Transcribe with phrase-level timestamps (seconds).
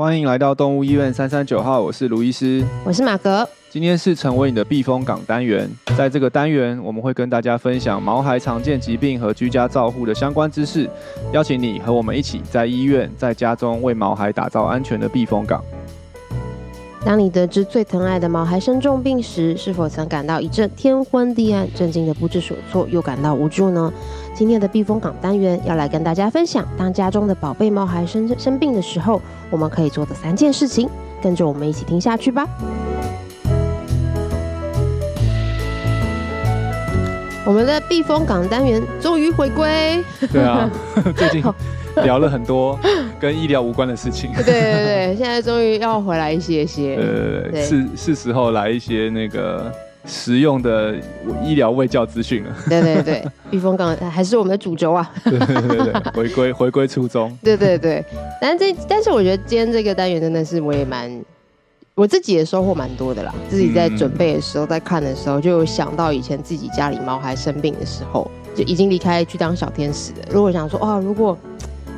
[0.00, 3.46] 欢迎来到动物医院三三九号，我是卢医师，我是马格。
[3.68, 10.88] 今天是成为你的避风港单元，在这个单元我们会跟大家分享毛孩常见疾病和居家照护的相关知识，
[11.34, 15.62] 邀请你和我们一起在医院、在家中为毛孩打造安全的避风港。
[17.04, 23.92] 当你得知最疼爱的毛孩生重病时，是否曾感到一阵天昏地暗、震惊的不知所措，又感到无助呢？
[24.34, 30.88] 今天的避风港单元要来跟大家分享，当家中的宝贝猫孩生生病的时候，我们可以做的三件事情。
[31.22, 32.48] 跟着我们一起听下去吧。
[37.44, 40.02] 我们的避风港单元终于回归。
[40.32, 40.70] 对啊，
[41.14, 41.44] 最近。
[42.04, 42.78] 聊了很多
[43.18, 44.32] 跟医疗无关的事情。
[44.36, 46.96] 对对对，现在终于要回来一些些。
[46.96, 49.70] 呃，是是时候来一些那个
[50.06, 50.94] 实用的
[51.44, 52.56] 医疗卫教资讯了。
[52.68, 55.10] 对对对，避 风港还是我们的主轴啊。
[55.24, 57.36] 对对对， 回归回归初衷。
[57.42, 58.04] 对对对，
[58.40, 61.10] 但这但是我觉得今天这个单元真的是我也蛮
[61.94, 63.34] 我自己也收获蛮多的啦。
[63.48, 70.18] 自己在准备的时候，在看的时候，就有想到以前自己家里猫还生病的时候，就已经离开去当小天使了。
[70.30, 71.36] 如果想说啊，如果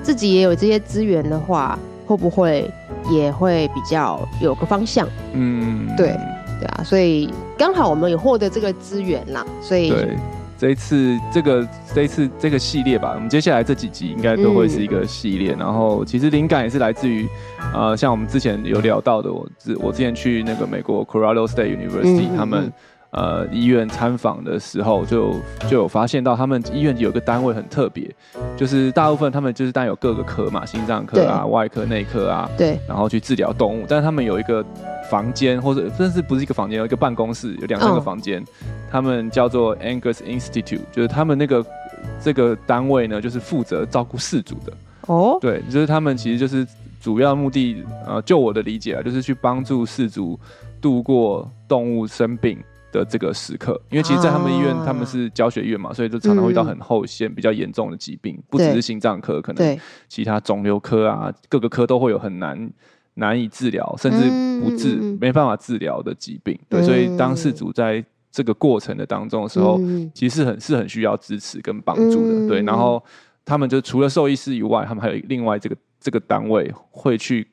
[0.02, 2.68] 自己也有这些资源的话，会不会
[3.10, 5.06] 也会比较有个方向？
[5.34, 6.16] 嗯，对，
[6.62, 10.16] 对啊，所以刚好我们也获得这个资源啦，所以对
[10.56, 15.54] 这一次这个这一次这个系列吧，我们接下来这几集应该都会是一个系列。
[15.54, 17.26] 嗯、然后其实灵感也是来自于，
[17.74, 22.72] 呃，像我们之前有聊到的，我之我之前去那个美国 Colorado State University，嗯、他们。
[23.12, 25.34] 呃，医院参访的时候就
[25.68, 28.10] 就有发现到，他们医院有个单位很特别，
[28.56, 33.84] 就是大部分他们就是带有各个科嘛，心脏科啊、外科、内科啊，对，然后去治疗动物。
[33.86, 34.64] 但是他们有一个
[35.10, 38.46] 房间，或者甚至不是一个房间，有一个办公室，有两三个房间，哦、
[38.90, 41.62] 他们叫做 Angus Institute，就是他们那个
[42.18, 44.72] 这个单位呢，就是负责照顾事主的。
[45.08, 46.66] 哦，对，就是他们其实就是
[46.98, 50.40] 主要目的，呃，就我的理解啊，就是去帮助事主
[50.80, 52.58] 度过动物生病
[52.92, 62.70] 的这个时刻，因为其实，在他们医院，他们是教学院嘛，所以就常常会遇到很后线、比较严重的疾病，不只是心脏科，可能其他肿瘤科啊，各个科都会有很难
[63.14, 64.18] 难以治疗，甚至
[64.60, 66.56] 不治、没办法治疗的疾病。
[66.68, 69.80] 对，所以当事主在这个过程的当中的时候，
[70.14, 72.46] 其实是很是很需要支持跟帮助的。
[72.46, 73.02] 对，然后
[73.44, 77.48] 他们就除了兽医师以外，他们还有另外这个这个单位会去。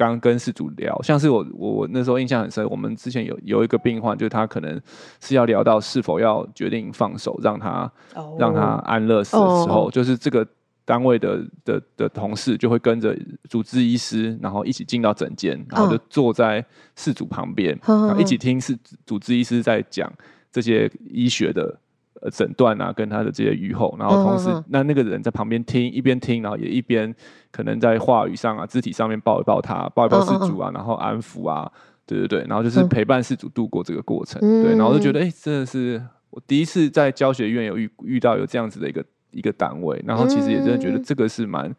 [0.00, 4.80] 刚跟事主聊，像是我我那时候印象很深，我们之前有有一个病患，就是他可能
[5.20, 8.40] 是要聊到是否要决定放手，让他、oh.
[8.40, 9.92] 让他安乐死的时候，oh.
[9.92, 10.46] 就是这个
[10.86, 13.14] 单位的的的同事就会跟着
[13.50, 16.64] 主治医师，然后一起进到诊间，然后就坐在
[16.96, 18.08] 事主旁边，oh.
[18.08, 18.74] 然后一起听是
[19.04, 20.10] 主治医师在讲
[20.50, 21.78] 这些医学的。
[22.20, 27.14] 呃，诊断啊，跟他的这些预后，然后同时，嗯、那那个人在旁边听，一边听，然后也一边
[27.50, 31.72] 可能在话语上啊、肢体上面抱一抱他，抱一抱事主啊，嗯、然后安抚啊，
[32.04, 41.74] 对对对，然后就是陪伴事主度过这个过程，嗯、对，然后就觉得，哎、欸，真的是我第一次在教学院有遇遇到有这样子的一个一个单位，然后其实也真的觉得这个是蛮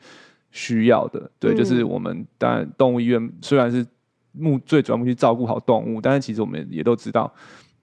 [0.50, 3.85] 需要的，对，就是我们当然动物医院虽然是
[4.31, 7.31] 目最主要目的照顾好动物，但是其实我们也都知道。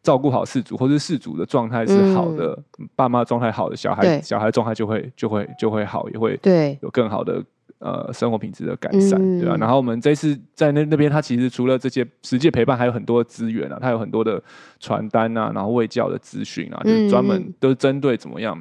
[0.09, 6.79] 照顾好事主，或是事主的状态是好的，嗯、爸妈状态好的，小孩小孩状态就会就会就会好，也会对。
[6.81, 7.45] 有更好的
[7.79, 9.55] 呃生活品质的改善，嗯、对吧？
[9.61, 14.43] 然后我们这次在那那边，他其实除了这些实际陪伴，还有很多资源啊，他有很多的
[14.81, 18.59] 传单啊，然后卫教的资讯啊，就是专门都是针对怎么样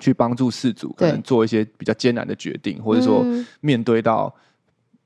[0.00, 3.22] 去帮助事主，可能做一些比较艰难的决定，或者说
[3.60, 4.34] 面对到。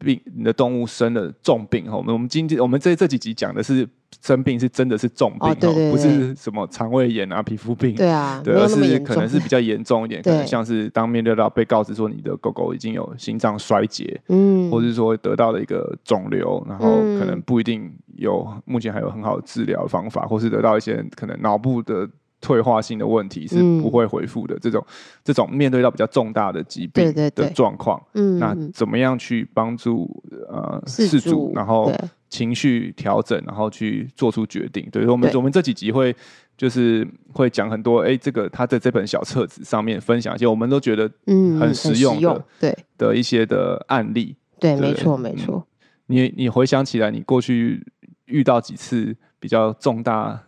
[0.03, 3.87] 病，你的动物生了重病哈，我们我们今天我们这这几集讲的是
[4.23, 16.87] 生病是真的是重病哦，对对对，不是什么肠胃炎啊、皮肤病，对啊， 对，而是可能是比较严重一点，可能像是当面对到被告知说你的狗狗已经有心脏衰竭，嗯，或者是说得到了一个肿瘤，然后
[17.19, 22.09] 可能不一定有目前还有很好的治疗方法，或是得到一些可能脑部的。
[22.41, 24.87] 退化性的问题是不会回复的，嗯、这种
[25.23, 31.93] 这种面对到比较重大的疾病的状况，嗯，那怎么样去帮助呃事主，然后
[32.29, 34.89] 情绪调整，然后去做出决定？
[34.91, 36.17] 对，我们我们这几集会
[36.57, 42.79] 就是会讲很多，哎，这个他在这本小册子上面分享一些我们都觉得嗯很实用的，对。
[42.97, 44.89] 的一些的案例，对，对。
[44.89, 45.57] 没错没错。
[45.57, 45.67] 嗯、
[46.07, 47.87] 你你回想起来，你过去
[48.27, 50.43] 遇到几次比较重大？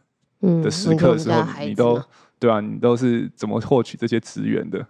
[0.63, 2.03] 的时刻的时候，嗯、你都
[2.39, 4.85] 对啊，你都是怎么获取这些资源的？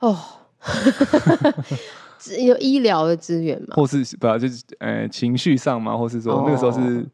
[0.00, 0.18] 哦，
[2.44, 3.74] 有医疗的资源吗？
[3.76, 5.96] 或是不就是呃情绪上吗？
[5.96, 7.06] 或是说那个时候是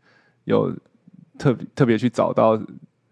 [0.45, 0.73] 有
[1.39, 2.61] 特别特别去找到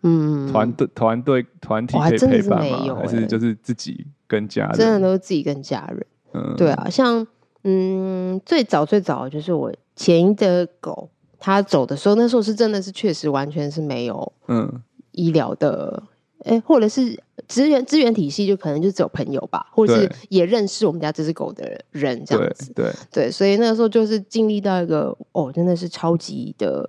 [0.03, 2.97] 嗯团队团队团体可以陪伴吗？
[2.97, 4.79] 还是就是自己跟家人？
[4.79, 6.07] 真的都是自己跟家人。
[6.33, 7.27] 嗯，对啊，像
[7.65, 14.83] 嗯，最早最早就是我前一的狗，它走的时候，那时候是真的是确实完全是没有嗯。
[15.13, 16.03] 医疗的，
[16.45, 17.19] 哎、或者是
[17.49, 22.85] 资源资源体系，就可能就只有朋友吧，或者是也认识我们家这只狗的人这样子，对。
[22.85, 26.89] 对，对，所以那个时候就是经历到一个哦，真的是超级的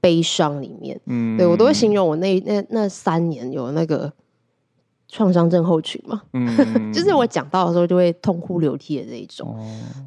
[0.00, 4.12] 悲伤里面，嗯，对我都会形容我那那那三年有那个。
[5.14, 6.48] 创伤症候群嘛，嗯，
[6.90, 9.60] 就是我讲到的时候就会痛哭流涕的这一种，哦，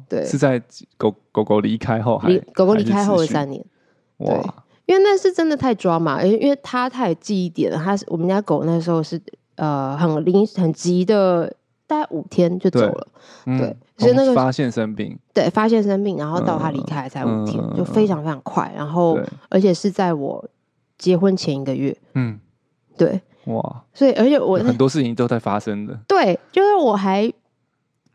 [0.08, 0.60] 对，是在
[0.96, 3.64] 狗狗狗离开后还，狗狗离开后的三年，
[4.18, 4.28] 对，
[4.86, 9.20] 因为那是真的太抓嘛，因为因为他太有记忆点了，他是我们家狗那时候是
[9.56, 11.52] 呃很临很急的，
[11.86, 13.08] 大概五天就走了，
[13.44, 19.18] 对，所以那个发现生病，对，发现生病，然后到他离开才五天，嗯，就非常非常快，然后
[19.48, 20.44] 而且是在我
[20.96, 22.38] 结婚前一个月，嗯，
[22.96, 23.20] 对。
[23.46, 23.84] 哇！
[23.94, 25.96] 所以，而且我很多事情都在发生的。
[26.08, 27.32] 对，就是我还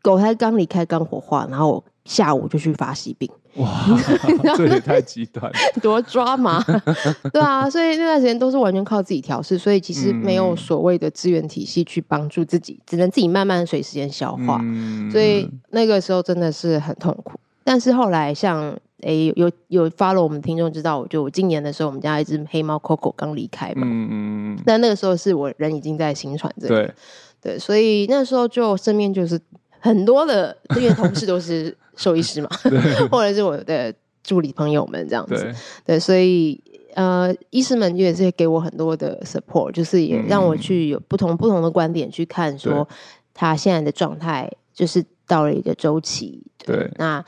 [0.01, 3.29] 狗才刚离开，刚火化，然后我下午就去发喜病。
[3.55, 3.85] 哇，
[4.55, 5.51] 这也太极端，
[5.81, 6.63] 多抓马！
[7.33, 14.59] 对啊，所以那段时间都是完全靠自己调试，所以其实没有所谓的资源体系去帮助自己，只能自己慢慢随时间消化。
[14.61, 15.11] 嗯。
[15.11, 17.39] 所以那个时候真的是很痛苦。
[17.63, 18.75] 但是后来像。
[19.03, 23.81] 诶、欸，有有 follow 我们听众知道，我就我今年的时候，我们家一只黑猫 Coco 刚离开嘛。
[23.83, 24.59] 嗯嗯。
[24.63, 26.75] 但那个时候是我人已经在新传这里。
[26.75, 26.93] 对。
[27.41, 29.41] 对，所以那时候就身边就是
[29.79, 32.49] 很多的因为同事都是兽医师嘛，
[33.11, 33.93] 或者是我的
[34.23, 35.35] 助理朋友们这样子。
[35.35, 35.53] 对。
[35.85, 36.61] 对，所以
[36.95, 42.87] 呃，医师们也是给我很多的 support，就是也让我去有不同不同的观点去看，说
[43.33, 46.43] 他现在的状态就是到了一个周期。
[46.57, 46.75] 对。
[46.75, 47.23] 对那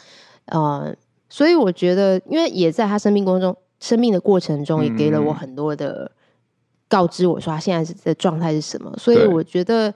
[0.45, 0.95] 呃。
[1.29, 6.11] 所以我觉得，因为也在他生命过程中，生命的过程中，也给了我很多的
[6.87, 8.93] 告知，我说他现在的状态是什么。
[8.99, 9.91] 所以我觉得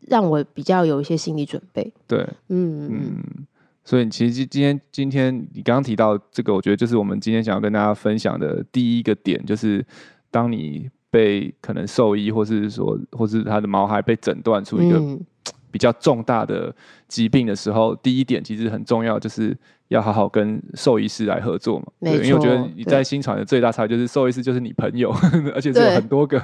[0.00, 1.92] 让我比较有一些心理准备。
[2.08, 3.46] 对，嗯嗯。
[3.90, 9.84] 所以其实今天今天你刚刚提到这个，我觉得就是我们今天想要跟大家分享的第一个点，就是
[10.30, 15.18] 当你被可能兽医，或是说，或是他的毛孩被诊断出一个
[15.72, 16.72] 比较重大的
[17.08, 19.56] 疾病的时候，第一点其实很重要，就是。
[19.90, 25.10] 要好好跟兽医师来合作嘛，对，因为我觉得你在新传的最大差异就是兽医师就是你朋友，
[25.52, 26.40] 而且是有很多个，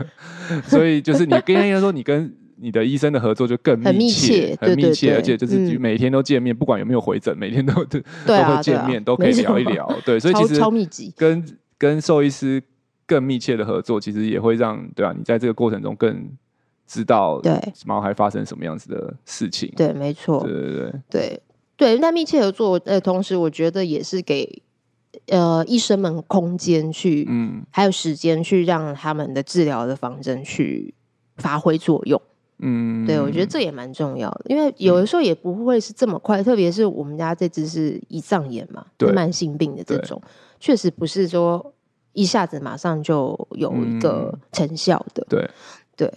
[0.65, 11.45] 所以就是你 跟人家说你跟你的医生的合作就更密切，很密切，密切而且就是每天都见面，嗯、不管有没有回诊，每天都都都会见面，都可以聊一聊，对，所以其实超密集，跟
[11.79, 12.63] 跟兽医师
[13.07, 16.29] 更密切的合作，其实也会让对啊，你在这个过程中更
[16.87, 17.61] 知道对。
[17.85, 20.93] 毛孩发生什么样子的事情，对，没错，对对对。
[21.11, 21.43] 对。
[21.79, 24.63] 对，那密切合作呃同时，我觉得也是给
[25.27, 30.95] 呃医生们空间去，嗯，还有时间去让他们的治疗的方针去
[31.37, 32.19] 发挥作用，
[32.59, 40.21] 嗯，对，我觉得这也蛮重要的，因为有的时候也不会是这么快，嗯、特别是我们家这只是胰脏炎嘛，对，慢性病的这种，
[40.59, 41.75] 确实不是说
[42.13, 45.51] 一下子马上就有一个成效的，嗯、对，
[45.97, 46.15] 对。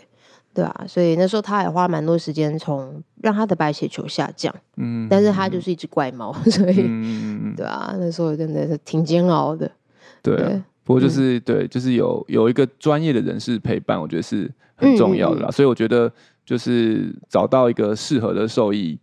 [0.52, 4.54] 对啊，所以那时候他也花蛮多时间，从让他的白血球下降。
[4.78, 9.72] 嗯，但是他就是一只怪猫，所以，嗯、对啊，那时候真的是挺煎熬的。
[10.24, 15.50] 对，啊对，不过就是、嗯、对，就是有有一个专业的人士陪伴，我觉得是很重要的啦。
[15.50, 16.12] 嗯、所以我觉得
[16.44, 18.98] 就是找到一个适合的受益。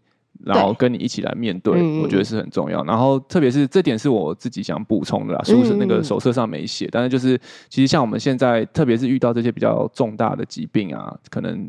[0.45, 2.85] 然后跟你一起来面对，对，我觉得是很重要。
[2.85, 7.41] 然后特别是这点是我自己想补充的啦，书是那个手册上没写，但是就是
[7.71, 11.67] 其实像我们现在，特别是遇到这些比较重大的疾病啊，可能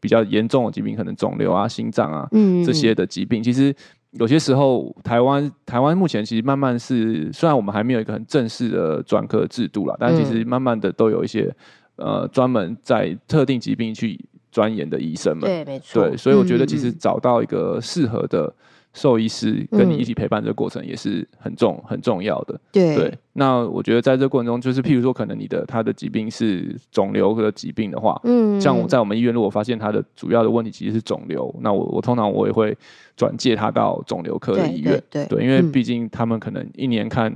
[0.00, 2.26] 比较严重的疾病，可能肿瘤啊、心脏啊
[2.64, 3.72] 这些的疾病，其实
[4.18, 11.54] 有些时候台湾台湾目前其实慢慢是，虽然我们还没有一个很正式的专科制度啦，但其实慢慢的都有一些
[11.96, 14.24] 呃专门在特定疾病去。
[14.52, 18.50] 钻研的医生们，对，没错，对，所以我觉得其实找到一个适合的
[18.96, 22.58] 兽医师跟你一起陪伴这个过程也是很重很重要的。
[22.72, 32.76] 对，对，那我觉得在这个过程中，就是譬如说，可能你的他的疾病是肿瘤的疾病的话，嗯，像我在我们医院，如果发现他的主要的问题其实是肿瘤，那我我通常我也会
[33.16, 37.30] 转介他到肿瘤科的医院，对，对，对，对，因为毕竟他们可能一年看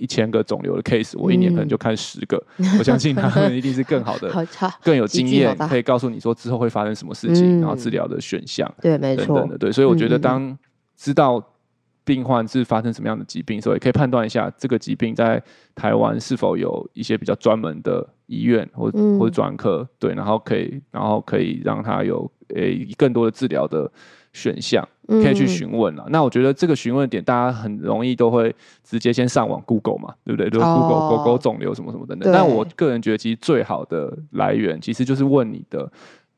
[0.00, 4.42] 一千个肿瘤的 case，我一年可能就看十个，嗯，我相信他们一定是更好的， 好
[4.82, 10.56] 更有经验，可以告诉你说之后会发生什么事情，嗯，然后治疗的选项，对，没错，等等的，对，所以我觉得当
[10.96, 11.42] 知道
[12.04, 15.42] 病患是发生什么样的疾病，所以可以判断一下这个疾病在
[15.74, 23.90] 台湾是否有一些比较专门的医院或或者专科，对，然后可以然后可以让他有诶、欸、更多的治疗的
[24.34, 26.04] 选项，可以去询问了。
[26.10, 30.50] 那我觉得这个询问点，大家很容易都会直接先上网 Google 嘛，对不对？
[30.50, 32.30] 就是 Google 狗狗肿瘤什么什么等等。
[32.30, 35.90] 但我个人觉得，其实最好的来源其实就是问你的。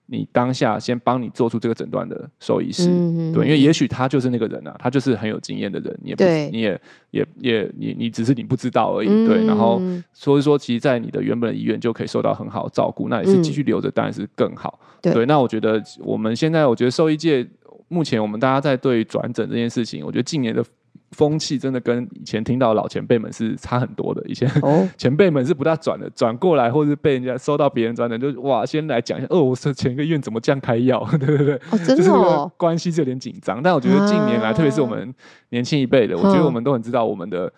[0.07, 9.45] 你当下先帮你做出这个诊断的兽医师，嗯、对，因为也许他就是那个人啊，他就是很有经验的人，你也不对你也也也你你只是你不知道而已，嗯、对。
[9.45, 9.81] 然后
[10.13, 14.79] 所以说，其实，在你的原本的医院就可以受到很好的照顾，那也是继续留着当然是更好。
[15.03, 17.47] 对，对，那我觉得我们现在，我觉得兽医界
[17.89, 20.65] 目前我们大家在对转诊这件事情，我觉得近年的。
[21.13, 24.23] 风气真的跟以前听到老前辈们是差很多的。
[24.27, 24.51] 以前
[24.99, 29.27] 前辈们是不大转的，转过来或者是被人家收到别人转的，就哇，先来讲一下。
[29.31, 31.07] 哦，我说前一个院怎么这样开药？
[31.19, 32.11] 对对对，哦、真的哦、就是
[32.57, 33.63] 关系是有点紧张。
[33.63, 35.15] 但我觉得近年来，啊、特别是我们
[35.51, 37.51] 年轻一辈的，我觉得我们都很知道我们的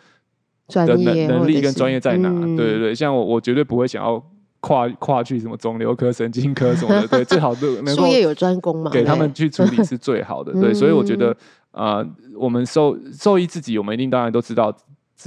[0.69, 2.29] 的能能力跟专业在哪。
[2.29, 4.23] 嗯、对对对，像我，我绝对不会想要
[4.61, 7.09] 跨跨去什么肿瘤科、神经科什么的。
[7.09, 10.53] 对，最好都能够术业有专攻嘛，给他们去处理是最好的。
[10.53, 11.35] 对， 所以我觉得。
[11.71, 14.75] 啊、呃，我们兽兽医自己，我们一定当然都知道，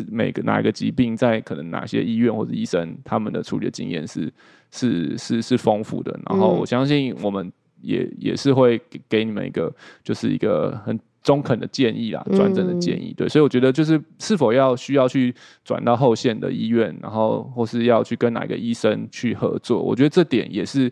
[0.10, 4.32] 每个哪一个疾病，在可能哪些医院或者医生他们的处理的经验是
[4.72, 6.20] 是是是丰富的。
[6.28, 13.14] 然后我相信我们也也是会给给你们一个就是一个很中肯的建议啦，转诊的建议。
[13.16, 15.34] 对，所以我觉得就是是否要需要去
[15.64, 20.92] 转到后线的医院，然后或是要去跟哪个医生去合作，我觉得这点也是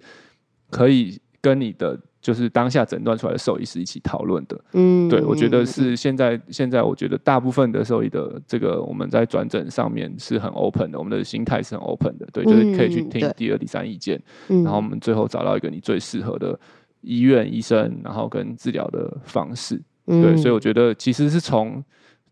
[0.69, 1.99] 可以跟你的。
[2.21, 16.59] 就是当下诊断出来的兽医师一起讨论的，嗯，对，我觉得是现在现在我觉得大部分的兽医的这个我们在转诊上面是很 open 的，我们的心态是很 open 的，对，就是可以去听第二、第三意见，然后我们最后找到一个你最适合的
[17.01, 21.83] 医院、医生，然后跟治疗的方式，对，所以我觉得其实是从。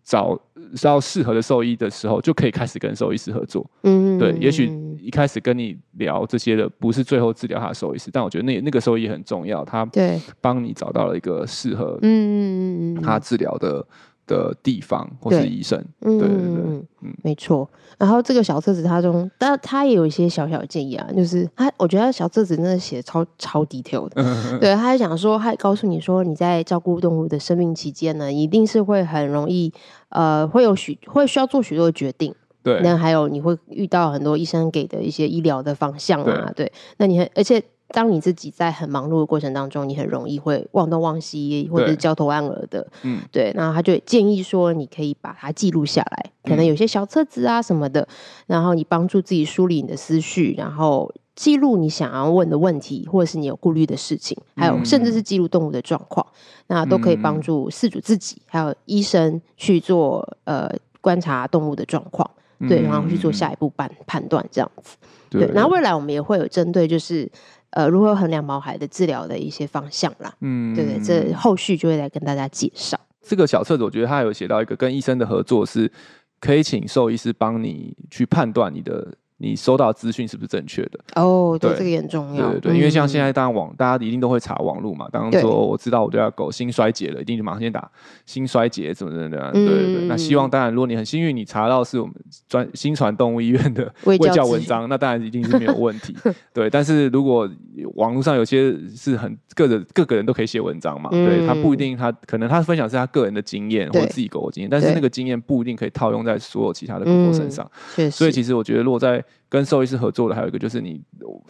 [0.10, 0.39] 找
[0.83, 3.65] 到适合的兽医的时候，就可以开始跟兽医师合作。
[3.83, 13.86] 嗯，对，也许一开始跟你聊这些的不是最后治疗他的兽医师，但我觉得那那个兽医很重要，他对帮你找到了一个适合嗯他治疗的。
[14.27, 16.86] 的地方或是医生，对对对，嗯，
[17.24, 17.65] 没错。
[17.97, 24.21] 然后这个小册子它中，但它也有一些小小的建议啊，就是他我觉得小册子真的写超超 detail 的，
[24.59, 29.71] 对，他还讲说，他还告诉你说，你在照顾动物的生命期间呢，一定是会很容易，
[30.10, 32.34] 呃，会有许会需要做许多的决定，
[32.64, 37.64] 对，那还有你会遇到很多医生给的一些医疗的方向啊，对，对，那你很而且。
[37.92, 42.86] 当你自己在很忙碌的过程当中，你很容易会忘东忘西，或者是焦头烂额的。
[43.04, 43.54] 嗯，对。
[43.56, 48.06] 那他就建议说，你可以把它记录下来，可能有些小册子啊什么的，
[48.46, 56.25] 然后你帮助自己梳理你的思绪，然后记录你想要问的问题，或者是你有顾虑的事情，还有甚至是记录动物的状况，
[56.65, 60.67] 那都可以帮助饲主自己还有医生去做呃
[61.00, 62.27] 观察动物的状况，
[62.67, 64.98] 对，然后去做下一步判判断这样子。
[65.29, 65.48] 对。
[65.53, 67.32] 然后未来我们也会有针对就是。
[67.72, 70.34] 呃，如何衡量毛孩的治疗的一些方向啦？
[70.39, 72.98] 嗯，对对，这后续就会来跟大家介绍。
[73.22, 75.91] 这个小册子，我觉得它有写到一个跟医生的合作，是
[76.39, 79.13] 可以请兽医师帮你去判断你的。
[79.39, 81.00] 你收到资讯是不是正确的？
[81.15, 82.50] 哦，对，这个也很重要。
[82.51, 85.08] 对对对，因为像现在当然网，大家一定都会查网络嘛。
[85.12, 87.89] 当然说我知道我家狗心衰竭了，一定就马上先打
[88.25, 89.51] 心衰竭怎么怎么的。
[89.51, 90.08] 对对对。
[90.08, 92.15] 那希望当然，如果你很幸运，你查到是我们
[92.50, 96.15] 专新传动物医院的 卫教文章，那当然一定是没有问题。
[96.51, 97.48] 对，但是如果
[97.96, 101.12] 网络上有些是很个人，各个人都可以写文章嘛。
[101.12, 107.70] 对，他不一定，他可能他分享是他个人的经验或者自己狗的经验，但是那个经验不一定可以套用在所有其他的狗狗身上。
[108.10, 111.01] 所以其实我觉得，如果在跟兽医师合作的还有一个就是你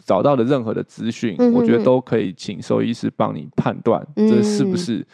[0.06, 5.06] 找到的任何的资讯，嗯、我觉得都可以请兽医师帮你判断这是不是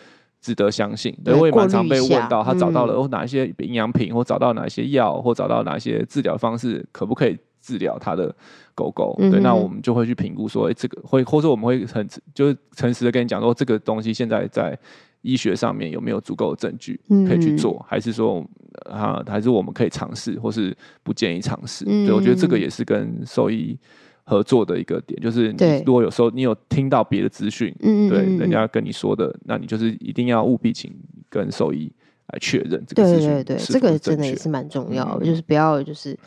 [0.42, 1.14] 值得相信。
[1.20, 8.36] 嗯、对，我也蛮常被问到，他找到了哪一些营养品，或找到哪一些药，或找到哪一些治疗方式，可不可以治疗他的
[8.76, 9.16] 狗狗？
[9.20, 14.78] 嗯、对，那我们就会去评估说，哎、欸，这个会，或者我们会很就是诚实的跟你讲说，这个东西现在在
[15.24, 18.46] 医学上面有没有足够的证据可以去做，嗯、还是说？
[18.90, 21.86] 啊，还是我们可以尝试，或是不建议尝试。
[21.88, 23.78] 嗯、对，我觉得这个也是跟兽医
[24.24, 30.92] 合作的一个点，就是你如果有时候你有听到别的资讯，对，对人家跟你说的，那你就是一定要务必请
[31.30, 31.90] 跟兽医
[32.30, 33.30] 来确认这个资讯。
[33.30, 36.18] 对对对，这个真的也是蛮重要的，嗯、就是不要就是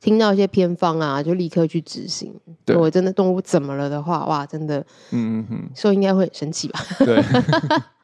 [0.00, 2.32] 听到一些偏方啊，就立刻去执行。
[2.64, 4.78] 对，如果真的动物怎么了的话，哇，真的，
[5.10, 6.80] 嗯嗯嗯，兽医应该会很生气吧？
[7.00, 7.20] 对。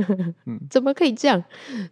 [0.70, 1.42] 怎么可以这样？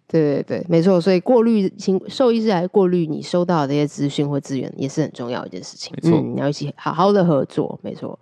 [0.09, 1.00] 对对对，没错。
[1.00, 5.95] 所以过滤，请兽医师来过滤你收到的这些资讯或资源，也是很重要的一件事情。
[5.97, 7.79] 没错错、嗯，你要一起好好的合作。
[7.83, 8.19] 没错。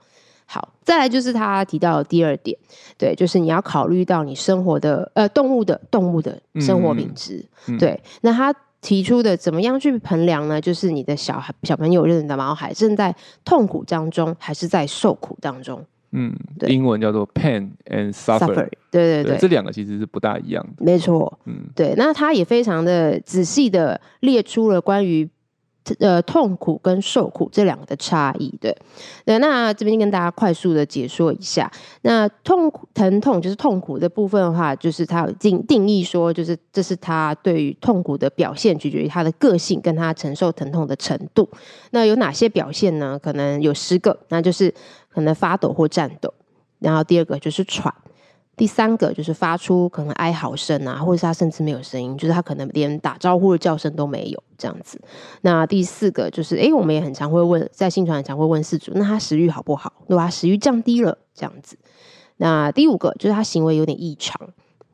[0.51, 2.59] 好，再来就是他提到的第二点，
[2.97, 7.45] 对，就是你要考虑到你生活的呃动物的动物的生活品质。
[7.67, 10.59] 嗯嗯对，那他提出的怎么样去衡量呢？
[10.59, 13.15] 就是你的小孩小朋友，认的毛孩正在
[13.45, 15.85] 痛苦当中，还是在受苦当中？
[16.13, 16.69] 嗯，对。
[16.71, 18.55] 英文叫做 pain and suffer，,
[18.91, 20.85] 对对，对，这两个其实是不大一样的。
[20.85, 25.29] 没错，嗯，对，那他也非常的仔细的列出了关于
[26.01, 28.49] 呃痛苦跟受苦这两个的差异。
[28.61, 28.77] 对，
[29.25, 31.71] 对，那这边跟大家快速的解说一下。
[32.03, 41.49] 那痛苦疼痛就是痛苦的部分的话，就是它有定定义说，就是这是他对于痛苦的表现，取决于他的个性跟他承受疼痛的程度。
[41.91, 43.19] 那有哪些表现呢？
[43.23, 44.73] 可能有十个，那就是
[45.09, 46.33] 可能发抖或颤抖，
[46.79, 47.93] 然后第二个就是喘。
[48.59, 55.01] 第三个就是发出可能哀嚎声啊，或者是他甚至没有声音，就是他可能连打招呼的叫声都没有这样子。
[55.43, 59.93] 那第四个就是，诶，我们也很常会问，在信传很常会问饲主，那他食欲好不好？
[60.09, 60.29] 如果他？
[60.29, 61.79] 食欲降低了这样子。
[62.37, 64.51] 那第五个就是他行为有点异常，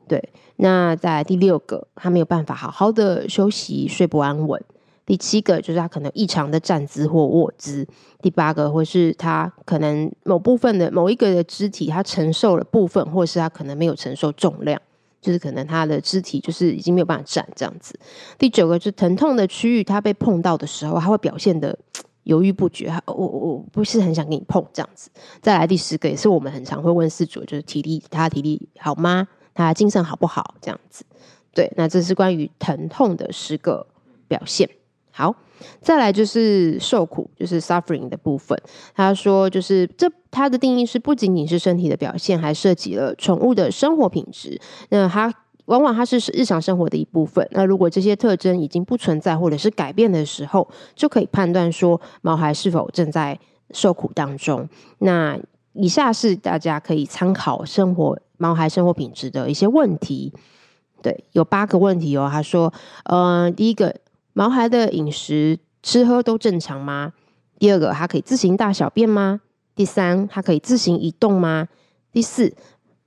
[0.07, 0.29] 对。
[0.57, 4.63] 那在第六个，他没有办法好好的休息，睡不安稳。
[5.05, 7.87] 第七个就是他可能异常的站姿或卧姿，
[8.21, 14.81] 第八个或是他可能某部分的某一个的肢体，他承受了部分，或是他可能没有承受重量，
[15.21, 17.93] 就是可能他的肢体就是已经没有办法站这样子。
[18.39, 21.77] 第九个就是疼痛的区域，他被碰到的时候，他会表现得
[22.23, 25.11] 犹豫不决，我我不是很想给你碰这样子。
[25.39, 29.27] 再来第十个也是我们很常会问饲主，就是体力，他体力好吗？
[29.53, 30.55] 他精神好不好？
[30.59, 31.05] 这样子。
[31.53, 33.85] 对，那这是关于疼痛的十个
[34.27, 34.67] 表现。
[35.17, 35.33] 好，
[35.79, 38.61] 再来就是受苦，就是 suffering 的部分。
[38.93, 44.59] 他说，就是这他的定义是不仅仅是身体的表现，还涉及了宠物的生活品质。
[44.89, 45.33] 那它
[45.67, 47.47] 往往它是日常生活的一部分。
[47.51, 53.39] 那如果这些特征已经不存在或者是改变的时候，就可以判断说毛孩是否正在
[53.71, 54.67] 受苦当中。
[54.97, 55.39] 那
[55.71, 60.33] 以下是大家可以参考生活毛孩生活品质的一些问题。
[61.01, 62.27] 对，有八个问题哦。
[62.29, 62.73] 他说，
[63.05, 63.95] 嗯、呃，第一个。
[64.37, 67.13] 毛孩的饮食吃喝都正常吗？
[67.57, 69.39] 第二个，它可以自行大小便吗？
[69.73, 71.69] 第三，它可以自行移动吗？
[72.11, 72.53] 第四，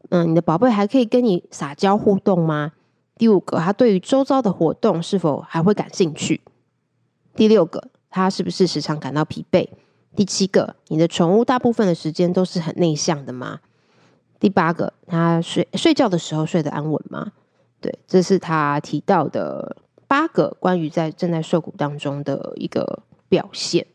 [0.08, 2.72] 嗯，你的宝贝还可以跟你撒娇互动吗？
[3.18, 6.40] 第五个，它对于周遭的活动是否还会感兴趣？
[7.36, 9.68] 第六个，它是不是时常感到疲惫？
[10.16, 13.60] 第七个，你的宠物大部分的时间都是很内向的吗？
[14.40, 17.32] 第八个，它睡睡觉的时候睡得安稳吗？
[17.82, 19.76] 对，这是他提到的。
[20.08, 23.86] 八个关于在正在受苦当中的一个表现，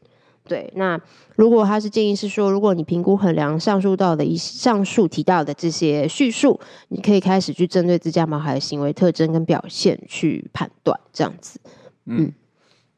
[0.48, 0.72] 对。
[0.76, 1.02] 那
[1.36, 11.60] 如果他是建议是说，如果你评估衡量上述到的一上述提到的这些叙述，你可以开始去针对自家毛孩的行为特征跟表现去判断，这样子。
[12.06, 12.32] 嗯，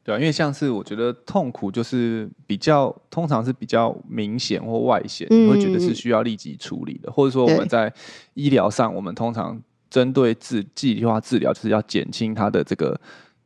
[0.04, 7.90] 对啊，因为像是我觉得痛苦就是比较通常是比较明显或外显，你会觉得是需要立即处理的，嗯、或者说我们在
[8.34, 9.62] 医疗上，我们通常。
[9.96, 13.00] 针对治计划治疗，就是要减轻他的这个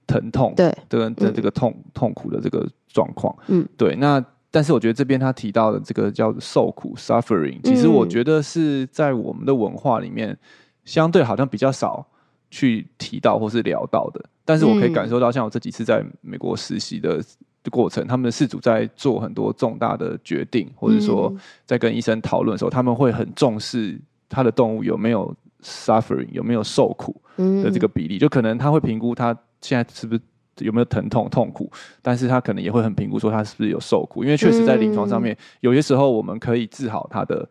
[0.04, 3.94] 疼痛，对，的的这个痛、嗯、痛苦的这个状况，嗯，对。
[3.94, 10.36] 那但是我觉得这边他提到的这个叫受苦 （suffering），其实我觉得是在我们的文化里面
[10.84, 12.04] 相对好像比较少
[12.50, 14.20] 去提到或是聊到的。
[14.44, 17.22] 但是我可以感受到，像我这几次在美国实习的
[17.70, 21.32] 过程，他们的事主在做很多重大的决定，或者说
[21.64, 23.96] 在跟医生讨论的时候，他们会很重视
[24.28, 25.32] 他的动物有没有。
[25.62, 30.20] Suffering 有没有受苦的这个比例，就可能他会评估他现在是不是
[30.58, 31.70] 有没有疼痛痛苦，
[32.02, 37.48] 但是他可能也会很评估说他是不是有受苦，因为确实在临床上面，有些时候我们可以治好他的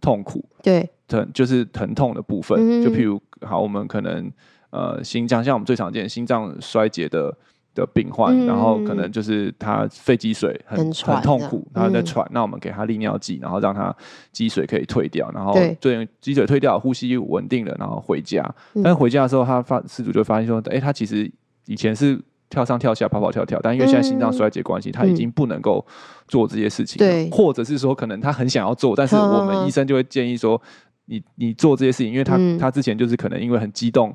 [0.00, 4.30] 痛苦，对，疼就是疼痛的部分，就譬如好，我们可能
[4.70, 7.36] 呃心脏，像我们最常见心脏衰竭的。
[7.74, 13.94] 的病患，然后可能就是他肺积水很很，痛苦，他在喘，嗯、那我们给他利尿剂，然后让他
[14.30, 18.42] 积水可以退掉，然后对积水退掉，呼吸稳定了，然后回家。
[18.74, 21.30] 嗯、但是回家的时候，他发失主就发现说，哎，他其实
[21.66, 25.84] 以前是跳上跳下、跑跑跳跳，但因为现在心脏衰竭关系，嗯、他已经不能够
[26.28, 27.12] 做这些事情了。
[27.12, 30.60] 对，或者是说，可能他很想要做，但是我们医生就会建议说，
[31.06, 34.14] 你你做这些事情，因为他、嗯、他之前就是可能因为很激动。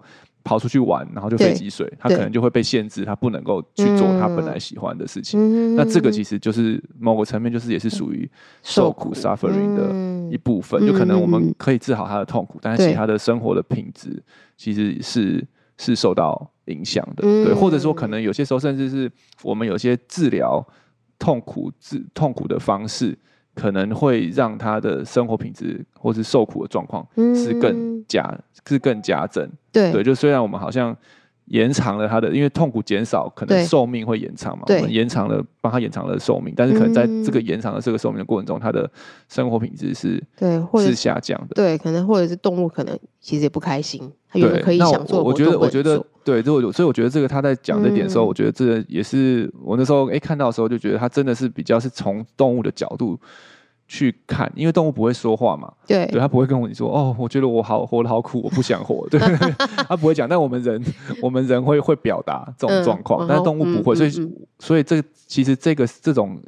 [0.50, 5.40] 跑出去玩，然后就肺积水，他可能就会被限制，他不能够去做他本来喜欢的事情。
[5.40, 8.28] 嗯、那这个其实就是某个层面，就是也是属于
[8.64, 10.84] 受苦 suffering 的一部分。
[10.88, 14.24] 就可能我们可以治好他的痛苦，但是其他的生活的品质
[14.58, 17.22] 其实是是受到影响的。
[17.22, 19.12] 对，或者说可能有些时候，甚至是
[19.44, 20.68] 我们有些治疗
[21.20, 23.16] 痛苦治痛苦的方式，
[23.60, 29.48] 可能会让他的生活品质或是受苦的状况是更加、嗯、是更加增。
[29.72, 30.96] 对对，就虽然我们好像
[31.50, 34.64] 延长了他的，因为痛苦减少，可能寿命会延长嘛。
[34.66, 38.90] 对我们延长了，帮他延长了寿命，但是可能在这个延长的这个寿命的过程中，他的
[39.28, 41.56] 生活品质是对或是下降的。
[41.56, 53.20] 对，可能或者是动物可能其实也不开心，他原本可以想做，我觉得我觉得对，所以我觉得这个他在讲这点的时候，嗯、我觉得这个也是我那时候哎看到的时候就觉得他真的是比较是从动物的角度。
[53.92, 59.20] 去看，因为动物不会说话嘛，对，对，它不会跟我说哦，我觉得我好活得好苦，我不想活， 对，
[59.88, 60.30] 它不会讲。
[60.30, 60.80] 但我们人，
[61.24, 66.40] 我们人会会表达这种状况，嗯、但是动物不会，嗯、所以、嗯、所以这其实这个这种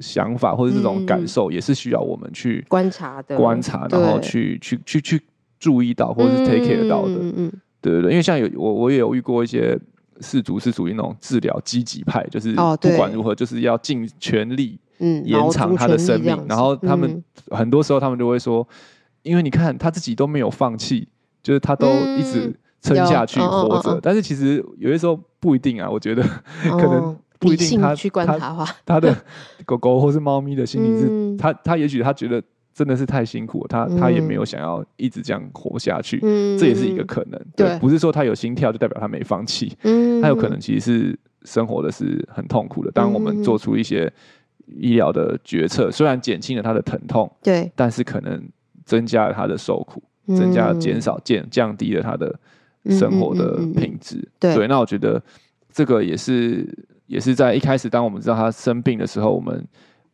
[0.00, 5.20] 想法或者这种感受，也是需要我们去观察的，观察，然后去去去去
[5.58, 9.76] 注意到，或者是 take care 到的，嗯嗯，对对对，因为像有我我也有遇过一些
[10.20, 14.78] 氏族是属于那种治疗积极派，就是不管如何就是要尽全力。
[14.98, 18.66] 嗯，延长他的生命，然后他们、嗯、很多时候他们就会说，
[19.22, 21.06] 因为你看他自己都没有放弃，
[21.42, 24.00] 就是他都一直撑下去活着。
[24.02, 26.22] 但是其实有些时候不一定啊，我觉得、
[26.70, 27.94] 哦、可能不一定他。
[27.94, 29.14] 去观察他， 他的
[29.66, 37.38] 狗狗或是猫咪的心理是，嗯、他他也许他觉得真的是太辛苦，他、嗯、他也没有想要一直这样活下去，嗯、这也是一个可能。
[37.54, 42.90] 对，对，不是说他有心跳就代表他没放弃，嗯，他有可能其实是生活的是很痛苦的。
[42.92, 44.10] 当我们做出一些。
[44.66, 48.42] 医疗的决策虽然减轻了他的疼痛，对，但是可能
[48.84, 52.38] 增加了他的受苦，嗯、增加了减少降降低了他的
[52.90, 54.16] 生活的品质。
[54.38, 55.22] 对，对，那我觉得
[55.72, 56.66] 这个也是
[57.06, 59.66] 也是在一开始，当我们知道他生病的时候，我们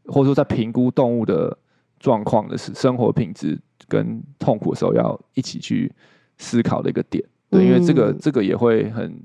[0.06, 1.56] 或者说在评估动物的
[1.98, 5.90] 状况的是生活品质跟痛苦的时候，要一起去
[6.36, 7.24] 思考的一个点。
[7.50, 9.18] 对，因为这个、嗯、这个也会很。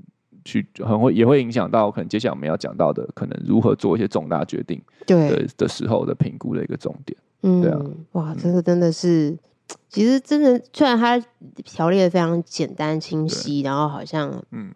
[0.48, 7.18] 去很会也会影响到可能接下来我们要讲到的，可能如何做一些重大决定对的的时候的评估的一个重点。
[7.42, 7.78] 嗯，对啊，
[8.12, 9.38] 哇，这个真的是，嗯、
[9.90, 11.22] 其实真的虽然它
[11.64, 14.72] 条列的非常简单清晰，然后好像嗯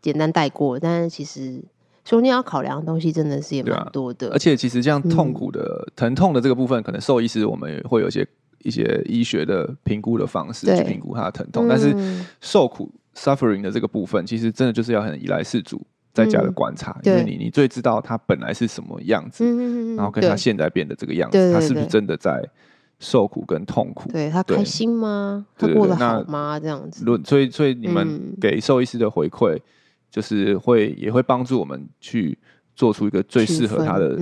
[0.00, 1.62] 简单带过，但是其实
[2.02, 4.28] 中间要考量的东西真的是也蛮多的。
[4.28, 8.26] 啊、而且其实这样痛苦的、嗯、疼痛的这个部分，可能兽医师我们也会有一些
[8.62, 11.94] 一些医学的评估的方式去评估它的疼痛，但是
[12.40, 12.90] 受苦。
[13.18, 22.48] Suffering 的这个部分，其实真的就是要很依赖事主在家的观察，嗯、因为你你最知道他本来是什么样子，嗯、然后跟他现在变得这个样子，他是不是真的在
[23.00, 24.08] 受苦跟痛苦？
[24.12, 25.44] 对他开心吗？
[25.58, 26.60] 对他过得好吗？
[26.60, 27.04] 这样子。
[27.24, 29.58] 所以所以你们给兽医师的回馈，
[30.10, 32.38] 就是会也会帮助我们去
[32.76, 34.16] 做出一个最适合他的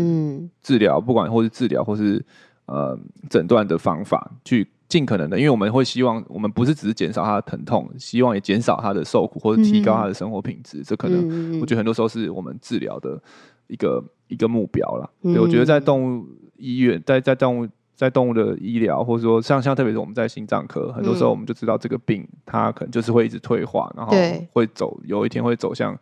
[0.63, 2.25] 治疗，不管或是治疗或是
[2.65, 4.67] 呃诊断的方法去。
[4.89, 10.79] 尽可能的，因为我们会希望，我们不是只是减少他的疼痛，希望也减少他的受苦，或者提高他的生活品质。
[10.79, 13.21] 嗯、这可能，我觉得很多时候是我们治疗的
[13.67, 15.11] 一个一个目标啦。
[15.23, 24.13] 嗯、对，我觉得在动物医院，在在动物在动物的医疗，或者说像像特别是我们在心脏科，很多时候我们就知道这个病它可能就是会一直退化，然后
[24.53, 25.99] 会走，有一天会走向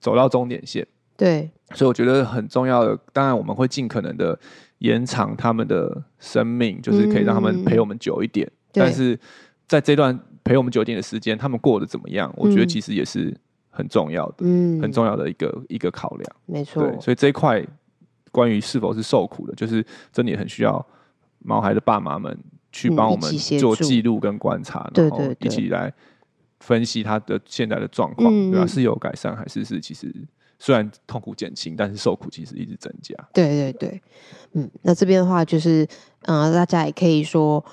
[0.00, 0.86] 走到终点线。
[1.18, 4.38] 对，所以我觉得很重要的，当然我们会尽可能的。
[4.82, 8.44] 延长他们的生命，就是可以让他们陪我们久一点。
[8.46, 9.18] 嗯、但是
[9.68, 12.32] 在这段陪我们久一点的时间，他们过得怎么样？
[12.36, 13.32] 我觉得其实也是
[13.70, 16.36] 很重要的，嗯，很重要的一个一个考量。
[16.46, 17.64] 没错，对，所以这一块
[18.32, 20.84] 关于是否是受苦的，就是真的也很需要
[21.38, 22.36] 毛孩的爸妈们
[22.72, 25.94] 去帮我们做记录跟观察，然后一起来
[26.58, 28.66] 分析他的现在的状况，对吧？
[28.66, 30.12] 是有改善还是是其实？
[30.64, 33.12] 虽然痛苦减轻，但是受苦其实一直增加。
[33.34, 34.00] 对对对，
[34.52, 35.84] 嗯，那这边的话就是，
[36.26, 37.64] 嗯、呃，大家也可以说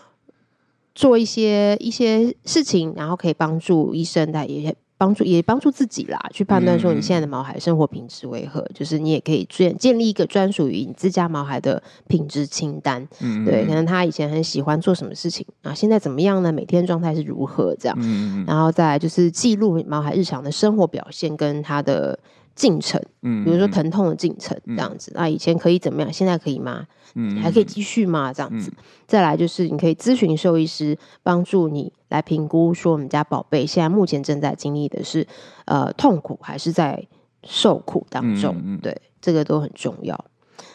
[0.95, 8.59] 做一些一些事情，然后可以帮助医生，但也帮助也帮助自己啦，去判断说你现在的毛孩生活品质为何。
[8.61, 13.07] 嗯、就是你也可以建建立一个专属于你自家毛孩的品质清单。
[13.19, 16.51] 嗯，对，可能他以前很喜欢做什么事情啊，现在怎么样呢？
[16.51, 17.75] 每天状态是如何？
[17.75, 22.17] 这样，嗯，然后再来就是记录毛孩日常的生活表现跟他的。
[22.59, 26.11] 进程，嗯，比如说疼痛的进程这样子，那、以前可以怎么样？
[26.11, 26.85] 现在可以吗？
[27.15, 28.33] 嗯，还可以继续吗？
[28.33, 35.25] 这样子，嗯、再来就是你可以咨询兽医师，帮助你来评估，说我们家宝贝现在目前正在经历的是
[35.63, 37.07] 呃痛苦，还是在
[37.45, 38.53] 受苦当中？
[38.57, 40.25] 嗯嗯、对，这个都很重要。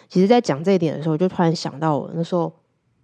[0.08, 2.50] 其实，在讲这一点的时候，就突然想到我那时候。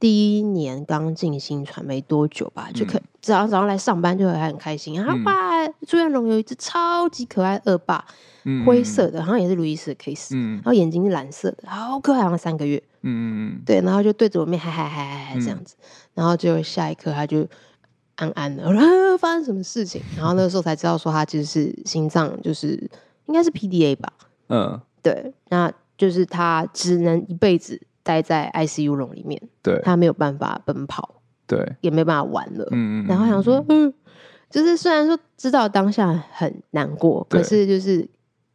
[0.01, 4.95] 第一年刚进新传没多久吧，就可早上早上来上班就还很开心。
[4.95, 8.03] 然后哇，朱彦龙有一只超级可爱恶霸，
[8.65, 12.83] 灰色的，好像也是路易斯的 case，然后眼睛是蓝色的，好可爱，好像三个月。
[13.03, 15.77] 嗯嗯对，然后就对着我面嗨嗨嗨嗨嗨这样子，
[16.15, 17.47] 然后就下一刻他就
[18.17, 18.65] 安安的，
[19.19, 20.01] 发生什么事情？
[20.17, 22.91] 然后那个时候才知道说他其实是心脏就是
[23.27, 24.11] 应该是 PDA 吧。
[24.49, 27.79] 嗯，对，那就是他只能一辈子。
[28.03, 32.67] 待在 ICU 笼里面，对，他没有办法奔跑，对，也没办法玩了。
[32.71, 33.93] 嗯嗯，然后想说，嗯，
[34.49, 38.09] 就是虽然说知道当下很难过，可是就是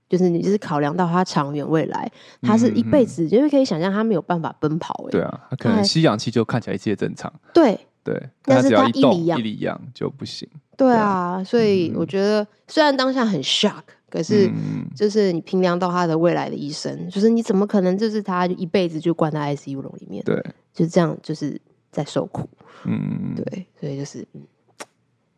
[0.10, 5.06] 就是你就是考量到他长远未来，他是一辈子，因为可以想象他没有办法奔跑。
[5.12, 7.32] 对啊，他可能吸氧气就看起来一切正常。
[7.54, 10.48] 对对，但是他一离氧，一离氧就不行。
[10.78, 14.52] 对啊，所以我觉得虽然当下很 shock，可是
[14.96, 20.24] 就是你评量到他的未来的一生，就是你怎么可能就是他一辈子就关在 ICU 笼里面？
[20.24, 21.60] 对，就这样就是
[21.92, 22.50] 在受苦。
[22.86, 24.42] 嗯，对，所以就是嗯，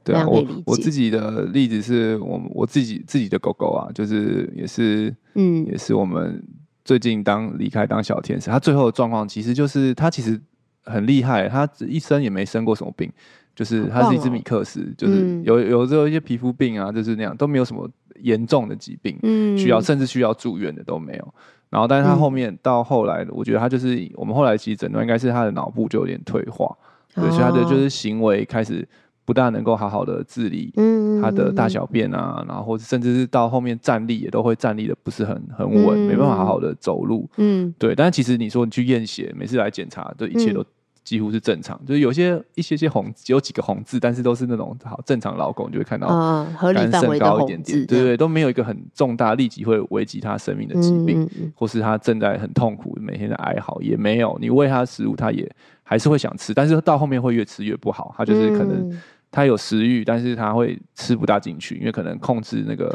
[0.03, 6.43] 对啊，我我自己的例子是我我自己自己的狗狗啊，就是也是嗯，也是我们
[6.83, 10.39] 最近当离开当小天使，他最后的状况其实就是他其实
[10.83, 13.11] 很厉害，他一生也没生过什么病。
[13.57, 17.89] 就是它是一只米克斯，哦、就是有有时候一些皮肤病啊，就是那样都没有什么
[18.21, 21.33] 严重的疾病，嗯，需要甚至需要住院的都没有。
[21.71, 26.71] 然后，但是他后面、嗯、到后来，我觉得他就是我们后来其实诊断应该是他的脑部就有点退化，
[27.15, 28.87] 所以他的就是行为开始
[29.25, 37.95] 不大能够好好的自理，嗯，它的大小便啊，然后甚至是到后面站立也都会站立的不是很很稳，嗯、没办法好好的走路，嗯，对。
[37.95, 40.63] 但是其实你说你去验血，每次来检查，对，一切都。
[41.07, 54.37] 几乎是正常，就是有些一些些红，有几个红字，但是都是那种好正常老狗，你就会看到合理范围高一点点，对对，都没有一个很重大立即会危及他生命的疾病，嗯嗯、或是他正在很痛苦，每天在哀嚎，也没有。
[54.41, 55.49] 你喂他食物，他也
[55.81, 58.13] 还是会想吃，但是到后面会越吃越不好。
[58.17, 58.91] 他就是可能
[59.31, 62.93] 他有食欲，但是他会吃不大进去，因为可能控制那个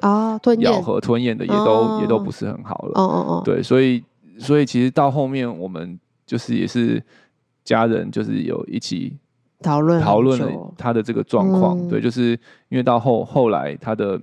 [0.59, 2.93] 咬合吞咽的也都、哦、也都不是很好了。
[2.97, 4.05] 哦哦哦，对，所以
[4.39, 7.03] 所以其实到后面我们就是也是。
[7.65, 9.17] 家人就是有一起
[9.61, 12.31] 讨论讨论了他的这个状况，嗯、对，就是
[12.69, 14.21] 因为到后后来他的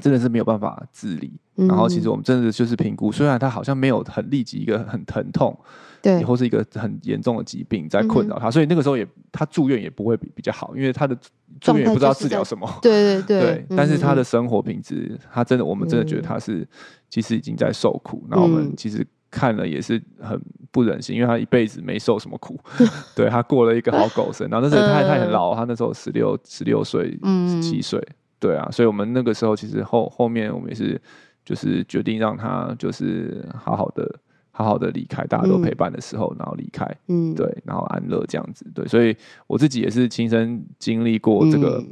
[0.00, 5.58] 真的是没有办法自理，嗯、然后其实我们真的就是评估，虽然他好像没有很立即一个很疼痛，
[6.00, 11.16] 对，或是一个很严重的疾病在困扰他，嗯、所以那个时候也他住院也不会比比较好，因为他的
[11.60, 16.64] 住院也不知道治疗什么，对对对，对，但是他的生活品质，他真的我们真的觉得他是
[17.10, 19.04] 其实已经在受苦，然后我们其实。
[19.34, 22.56] 看了也是很不忍心，因为他一辈子没受什么苦，
[23.16, 27.18] 对，他过了一个好狗生，然后那时候他他很老，他那时候十六十六岁，
[27.48, 28.00] 十七岁，
[28.38, 31.00] 对啊，所以我们那个时候其实后后面我们也是
[31.44, 34.08] 就是决定让他就是好好的
[34.52, 39.16] 好好的离开，大家都陪伴的时候，然后离开，嗯，对，然后安乐这样子，对，所以
[39.48, 41.82] 我自己也是亲身经历过这个，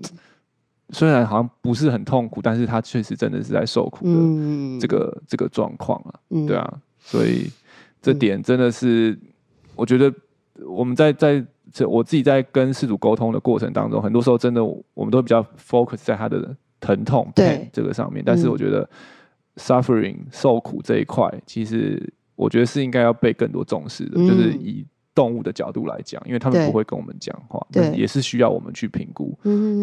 [0.91, 6.15] 虽然好像不是很痛苦，但是他确实真的是在受苦的这个这个状况啊，
[6.47, 6.79] 对啊。
[7.03, 7.51] 所以
[8.01, 9.19] 这点真的是，
[9.77, 10.13] 我觉得
[10.67, 18.23] 我们在在这我自己在跟事主沟通的过程当中，很多时候真的我们都比较 focus 在他的疼痛对这个上面。
[18.25, 18.89] 但是我觉得
[19.57, 24.17] suffering 受苦这一块，其实我觉得是应该要被更多重视的。
[24.19, 29.37] 就是以动物的角度来讲，因为他们不会跟我们讲话，但也是需要我们去评估，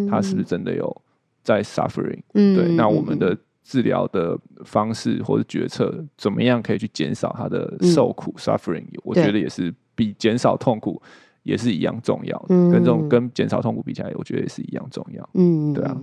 [0.09, 1.01] 他是不是真的有
[1.43, 2.21] 在 suffering。
[2.33, 3.37] 嗯对，那我们的。
[3.63, 8.85] 治疗的方式或者决策怎么样可以去减少他的受苦、嗯、suffering？
[9.03, 11.01] 我觉得也是比减少痛苦
[11.43, 12.47] 也是一样重要的。
[12.49, 15.29] 嗯、跟这种跟减少痛苦比起来，我觉得也是一样重要。
[15.33, 15.97] 嗯，对啊，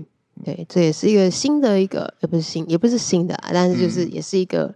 [0.44, 4.72] 对，这也是一个新的一个，也不是新，也不是新的，啊但是就是也是一个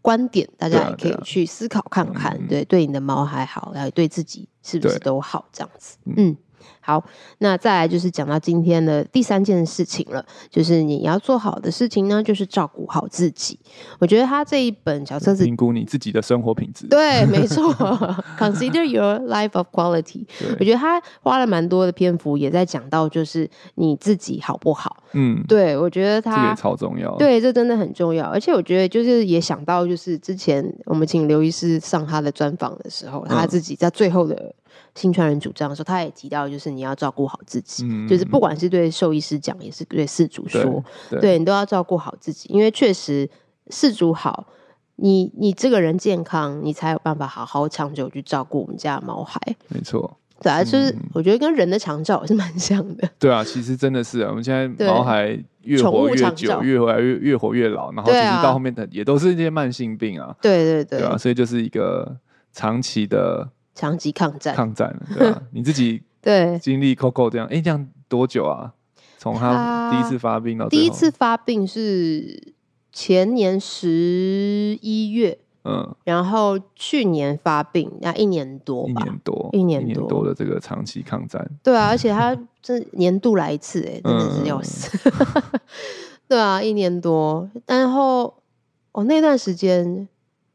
[0.00, 2.32] 观点，嗯、大家也可以去思考看看。
[2.32, 5.48] 对，啊对，啊、对，对你的猫还好，然后对自己是不是都好？
[5.52, 6.36] 这样子，嗯。
[6.82, 7.04] 嗯好，
[7.38, 13.56] 那再来就是讲到今天的第三件事情了，就是你要做好的事情呢，就是照顾好自己。
[14.00, 17.72] 我觉得他这一本小册子评估你自己的生活品质，对，没错，
[18.36, 20.26] Consider your life of quality。
[20.58, 24.96] 我觉得他花了蛮多的篇幅，也在讲到就是你自己好不好。
[25.12, 28.26] 嗯，对，我觉得他这个也超重要，对，这真的很重要。
[28.26, 34.52] 而且我觉得就是也想到，就是之前我们请刘医师上他的专访的时候，他自己在最后的。
[34.94, 43.28] 心传人主张的时候，他也提到，就是你要照顾好自己，嗯、就是不管是对兽医师讲，也是对饲主说，对，对你都要照顾好自己，因为确实
[43.68, 44.46] 饲主好，
[44.96, 49.40] 你你这个人健康，你才有办法好好长久去照顾我们家的毛孩。
[49.68, 53.08] 没错，对啊，就是我觉得跟人的长照也是蛮像的。
[53.18, 60.36] 对啊，其实真的是啊，我们现在毛孩越活越久，越活越越活越老，然后其实到后面的也都是一些慢性病啊。
[60.42, 62.14] 对对对，对啊，所以就是一个
[62.52, 63.48] 长期的。
[63.74, 65.42] 长期抗战，抗战，对吧？
[65.52, 66.58] 你自己对。
[66.58, 68.72] 经历 Coco 这样，哎，这样多久啊？
[69.18, 72.54] 从他第一次发病到第一次发病是
[72.90, 84.98] 前年十一月，嗯，然后去年发病，那一年多，一年多，一年多，多的这个长期抗战，对啊，而且他 这年度来一次，哎，真的是要死，
[86.26, 88.34] 对啊，一年多，然后
[88.90, 90.08] 哦，那段时间。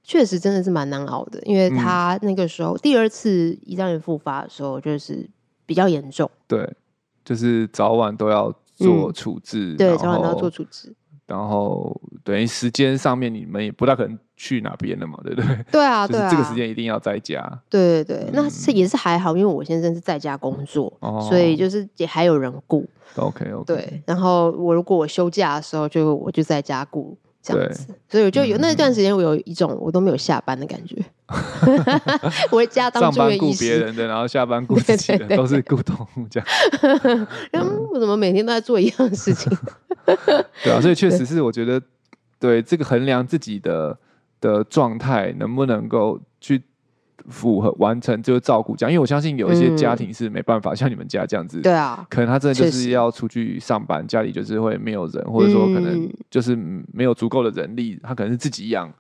[0.08, 5.30] 确实真的是蛮难熬的，因为他那个时候、嗯、第二次胰脏炎复发的时候，就是
[5.66, 6.32] 比较严重。
[6.48, 6.66] 对，
[7.26, 9.74] 就是早晚都要做处置。
[9.74, 10.96] 嗯、对，早晚都要做处置。
[11.26, 15.58] 然后等于，时间上面你们也不大可能去哪边了嘛，对不对？
[15.74, 17.62] 对啊，对啊，这个时间一定要在家。
[17.70, 22.88] 对对对，嗯、那是也是还好，因为我先生是在家工作，哦、所以就是也还有人顾。
[23.18, 23.66] OK OK。
[23.66, 27.18] 对，然后我如果我休假的时候，就我就在家顾。
[27.56, 30.96] 这样子，所以我就有那段时间，我有一种我都没有下班的感觉。
[32.52, 36.48] 我会家当上班顾别人的，然后下班顾 自己的，都是顾动物这样。
[37.52, 39.52] 然后我怎么每天都在做一样的事情？
[40.64, 41.82] 对啊，所以确实是我觉得，
[42.40, 43.98] 对这个衡量自己的
[44.40, 46.64] 的状态能不能够去。
[47.30, 56.56] 符合完成就是照顾这样，因为我相信有一些家庭是没办法、嗯、像你们家这样子，对啊，可能他真的就是要出去上班，家里就是会没有人，或者说可能就是
[56.94, 58.92] 没有足够的人力，他可能是自己养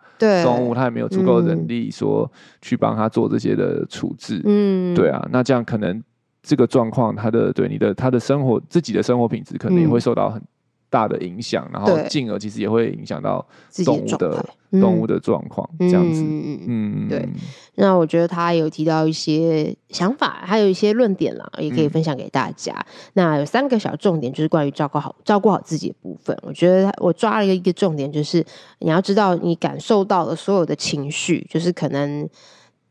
[0.43, 2.29] 动物，他也没有足够的人力说
[2.61, 6.03] 去帮他做这些的处置，嗯，对啊，那这样可能
[6.43, 10.41] 这个状况，他的对你的他的生活自己的生活品质可能也会受到很
[10.89, 13.45] 大的影响，然后进而其实也会影响到
[13.85, 14.45] 动物的。
[14.71, 17.27] 动物的状况、嗯、这样子，嗯嗯，对。
[17.75, 22.73] 那我觉得他有提到一些想法，还有一些论点啦，也可以分享给大家。
[22.73, 26.37] 嗯、那有三个小重点，就是关于照顾好照顾好自己的部分。
[26.41, 28.43] 我觉得我抓了一个一个重点，就是
[28.79, 32.27] 你要知道你感受到的所有的情绪，就是可能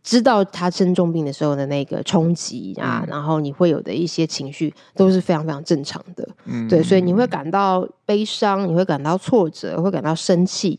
[0.03, 6.29] 知道他生重病的时候的那个冲击啊，嗯、然后你会有的一些情绪都是非常非常正常的。
[6.45, 10.79] 嗯，对，所以你会感到悲伤，你会感到挫折，会感到生气。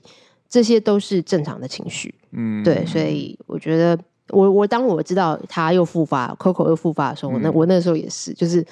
[0.50, 3.98] 这些都是正常的情绪，嗯，对，所以我觉得
[4.30, 8.66] 我，我我当我知道他又复发，Coco 又复发的时候，我那、嗯、我那时候也是，就是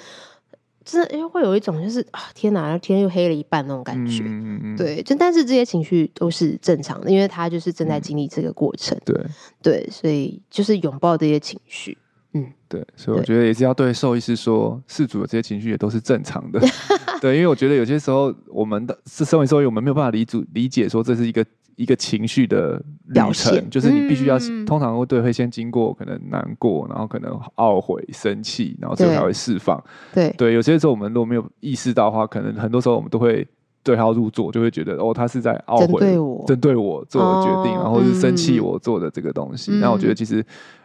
[0.84, 9.26] 真的，因为会有一种就是啊，天哪，天又黑了一半那种感觉，嗯嗯对，就但是这些情绪都是正常的，因为他就是正在经历这个过程，嗯、对。
[9.62, 11.98] 对，所以就是拥抱这些情绪，
[12.32, 16.60] 嗯，对，所以我觉得也是要对兽医师说，事主的这些情绪也都是正常的，
[17.20, 21.44] 对，因为我觉得有些时候我们的是身为兽医，我们没有办法理解理解说这是一个。
[21.76, 29.82] 一个情绪的旅程，就是你必须要，嗯、通常会对会先经过可能难过，然后可能懊悔、生气，然后最后才会释放。
[30.12, 33.46] 对对，有些时候我们如果没有意识到的话，可能很多时候我们都会
[33.82, 39.72] 对号入座，就会觉得哦，他是在懊悔，针对我，针对我做的决定，哦、然后是生气我做的这个东西。
[39.80, 40.44] 那、嗯、我觉得其实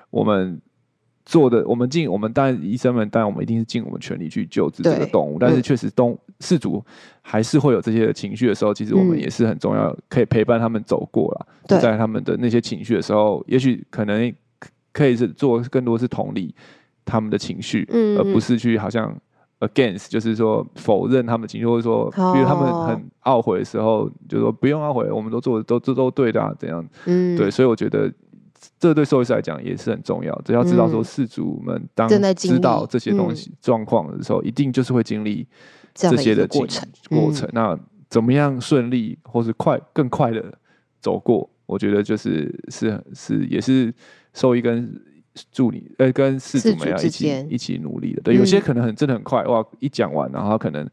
[0.09, 0.61] 我们。
[1.25, 6.83] 做的，我们尽我们当然医生们当然我们一定是尽我们全力去救治这个动物，但是确实动事主
[7.21, 11.47] 还是会有这些情绪的时候，其实我们也是很重要，可以陪伴他们走过了。
[11.67, 14.33] 就在他们的那些情绪的时候，也许可能
[14.91, 16.53] 可以是做更多是同理
[17.05, 19.15] 他们的情绪，而不是去好像
[19.59, 26.83] against，就是说否认他们的情绪，或者说比如他们很懊悔的时候，就说不用懊悔，我们都做的都都都对的啊，怎样？
[27.05, 28.11] 嗯，对，所以我觉得。
[28.79, 35.47] 这对兽医师来讲也是很重要，只要知道说饲主们当知道这些东西状况的时候，一定就是会经历
[35.93, 36.87] 这些的过程。
[37.09, 37.77] 过程那
[38.09, 40.53] 怎么样顺利或是快更快的
[40.99, 41.49] 走过？
[41.65, 43.93] 我觉得就是是是也是
[44.33, 44.93] 兽医跟
[45.51, 48.21] 助理呃跟饲主们要一起一起努力的。
[48.21, 50.87] 对，有些可能很真的很快哇，一讲完然后可能。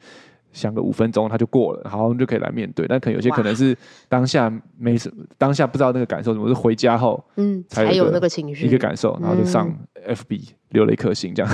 [0.59, 2.85] 想个五分钟，他就过了，好，我们就可以来面对。
[2.89, 3.77] 但可能有些可能是
[4.09, 9.73] 当下没什么，当下不知道那个感受什么，是回家后，嗯，才有那个情绪一个感受，然后就上
[10.09, 11.53] FB 留了一颗心这样。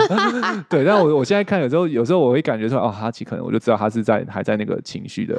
[0.70, 5.34] 对，但我我现在看有时候，有时候我会感觉说，哦，哈奇可能我就知道他是在还在那个情绪的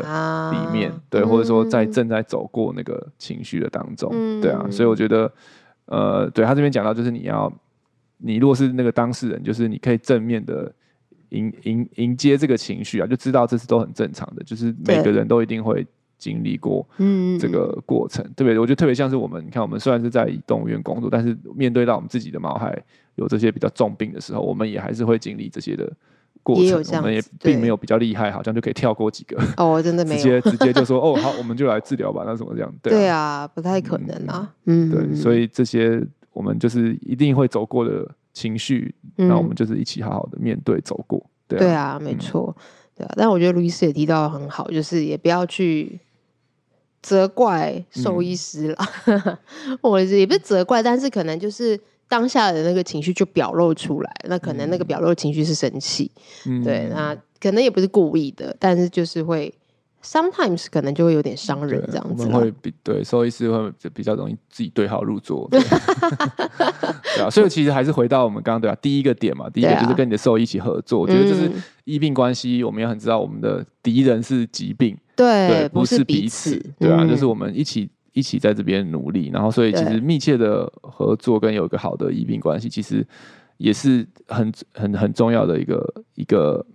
[0.52, 4.12] 里面，对，或者说在正在走过那个情绪的当中，
[4.42, 5.32] 对啊，所以我觉得，
[5.86, 7.52] 呃，对他这边讲到，就是你要，
[8.18, 10.72] 你如果是那个当事人，就是你可以正面的。
[11.32, 15.86] 迎迎迎接这个情绪啊，就知道这是都很正常的，就是每个人都一定会
[16.18, 16.88] 经历过
[17.40, 18.60] 这个过程，对不对？
[18.60, 22.78] 我觉得特别像是我们，你看我们虽然是在动物园工作，但是面对到我们自己的毛孩
[23.16, 25.92] 有这些比较重病的时候，我们也还是会经历这些的
[26.44, 26.98] 过程。
[26.98, 32.72] 我们也并没有比较厉害，好像就可以跳过几个 哦，真的没有，直接直接就说 哦好，我们就来治疗吧，那什么这样？
[32.84, 34.54] 对啊，对啊，不太可能啊。
[34.66, 38.08] 嗯，对，所以这些我们就是一定会走过的。
[38.34, 42.56] 情绪，那我们就是一起好好的面对走过，对啊，对啊，没错，
[42.96, 43.14] 对啊。
[43.16, 46.00] 但我觉得卢医师也提到很好，就是也不要去
[47.02, 49.38] 责怪兽医师了，嗯、
[49.84, 56.12] 或者是也不是责怪，但是可能就是当下的那个情绪就表露出来，那可能那个表露情绪是生气，
[56.46, 59.54] 嗯、对，那可能也不是故意的，但是就是会。
[60.04, 65.62] Sometimes 可能就会有点伤人这样子，我们会比对兽医师会就比较容易自己对号入座，对，
[67.16, 71.52] 对啊，所以其实还是回到我们刚刚对啊，第一个点嘛，第一个就是跟你的兽医一起合作，我觉得就是
[71.84, 83.06] 医病关系，我们也很知道我们的敌人是疾病，对，不是彼此，对啊，就是我们一起一起在这边努力，然后所以其实密切的合作跟有一个好的医病关系，其实
[83.58, 86.66] 也是很很很重要的一个一个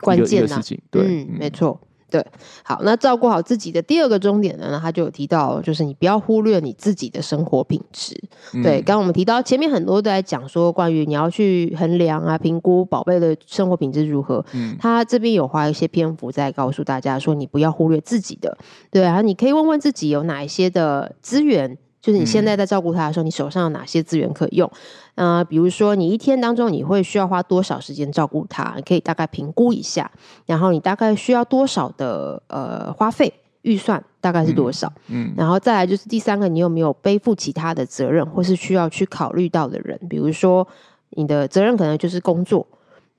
[0.00, 1.80] 关键事情，对，没错。
[2.10, 2.24] 对，
[2.62, 8.18] 好，那照顾好自己的第二个重点呢，他就有提到，就是你不要忽略你自己的生活品质。
[8.54, 14.44] 嗯、对，刚刚我们提到前面很多都在讲说，关于你要去衡量啊、评估宝贝的生活品质如何。
[14.52, 18.56] 嗯，他这边有花一些篇幅在告诉大家说，你不要忽略自己的。
[18.90, 21.76] 对啊，你可以问问自己有哪一些的资源。
[22.00, 24.70] 就是你现在在照顾他的时候，你手上有哪些资源可用？
[25.16, 28.74] 呃，比如说你一天当中你会需要花多少时间照顾他？
[28.76, 30.10] 你可以大概评估一下，
[30.46, 33.32] 然后你大概需要多少的呃花费
[33.62, 34.92] 预算大概是多少？
[35.08, 39.98] 嗯，嗯，然后再来就是第三个，你有没有背负其他的责任，或是需要去考虑到的人？
[40.08, 40.66] 比如说
[41.10, 42.64] 你的责任可能就是工作，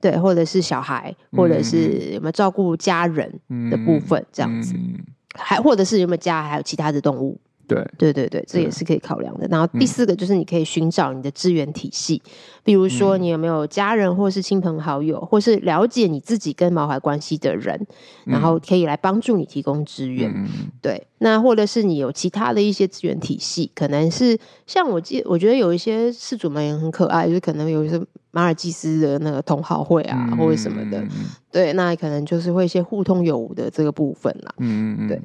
[0.00, 3.30] 对，或者是小孩，或者是有没有照顾家人
[3.70, 4.74] 的部分这样子，
[5.34, 7.38] 还或者是有没有家还有其他的动物？
[7.70, 9.46] 对对对对，这也是可以考量的。
[9.48, 12.30] 然后第四个就是你可以寻找你的资源体系，嗯、
[12.64, 17.74] 比如说你有没有家人或是亲朋好友，或是了解你自己跟毛孩关系的人，
[18.26, 20.32] 嗯、然后可以来帮助你提供资源。
[20.34, 20.48] 嗯、
[20.82, 28.00] 对，那或者是你有其他的一些资源体系，可能是像我记，我觉得有一些事主们也很可爱，就是可能有一些
[28.32, 31.02] 马尔济斯的那个同好会啊，嗯、或者什么的。
[31.52, 34.54] 对，那可能就是会一些互通有无的这个部分啦。
[34.58, 35.20] 嗯嗯对。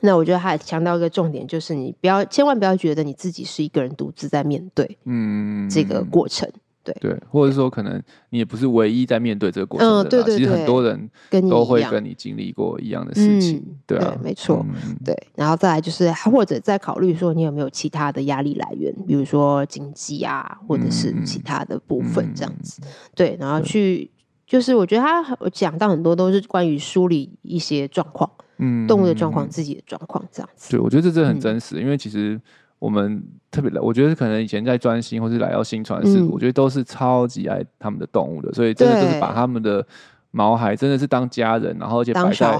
[0.00, 6.46] 那我觉得他还强调一个重点，就是你不要千万不要觉得你自己是一个人独自在面对，嗯，这个过程，
[6.84, 6.94] 对。
[7.00, 11.10] 对，或者说可能你也不是唯一在面对这个过程的，嗯，对对对，其实很多人
[11.48, 14.64] 都会跟你经历过一样的事情，对啊，没错，
[15.04, 22.80] 对，然后再来就是或者再考虑说你有没有其他的压力来源，比如说经济啊，或者是其他的部分这样子，
[23.14, 24.10] 对，然后去
[24.46, 28.30] 就是我觉得他讲到很多都是关于梳理一些状况。
[28.58, 30.70] 嗯，动物的状况，自己的状况，这样子。
[30.70, 32.40] 对，我觉得这真的很真实，嗯、因为其实
[32.78, 39.86] 我们特别来，我觉得可能以前在专心或是来到新传是，嗯、我觉得都是超级爱他们的动物的，所以真的就是把他们的
[40.30, 42.58] 毛孩真的是当家人，然后而且摆在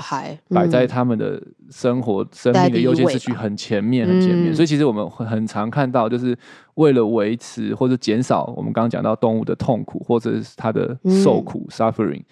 [0.49, 6.37] 摆、嗯、在他们的生活生命的优先次序很前面很前面，嗯、所以其实我们很常看到，就是
[6.75, 12.23] 为了维持或者减少我们刚刚讲到动物的痛苦或者是它的受苦、嗯、suffering。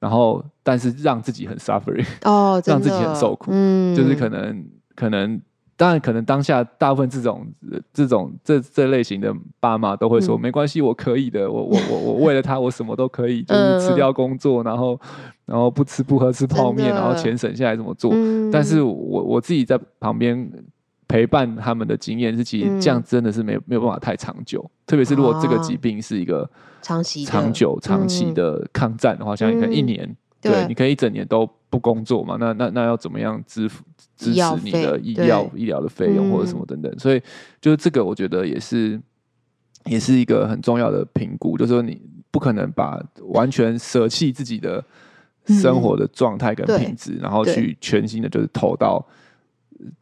[0.00, 5.40] 然后，但是让自己很 suffering，哦， 让自己很受苦，嗯，就是可能，可能，
[5.76, 7.46] 当然，可能当下大部分这种、
[7.92, 15.00] 这种、这这类型的爸妈都会说，嗯、没关系，我可以的，我我我我为了他，我什么都可以， 就是辞掉工作，然后
[15.46, 18.10] 然后不吃不喝吃泡面，然后钱省下来怎么做？
[18.14, 20.50] 嗯、但是我我自己在旁边。
[21.08, 26.48] 陪伴他们的经验是，其实这样真的是没有没有办法太长久，特别是如果这个疾病是一个
[26.82, 32.36] 长期、长久、长期的抗战的话，像你看一年，对，你可以一整年都不工作嘛？
[32.38, 33.82] 那那那要怎么样支付
[34.16, 36.98] 支持你的医药医疗的费用或者什么等等？
[36.98, 37.22] 所以
[37.58, 39.00] 就是这个，我觉得也是
[39.86, 41.98] 也是一个很重要的评估，就是说你
[42.30, 44.84] 不可能把完全舍弃自己的
[45.46, 49.02] 生活的状态跟品质，然后去全心的就是投到。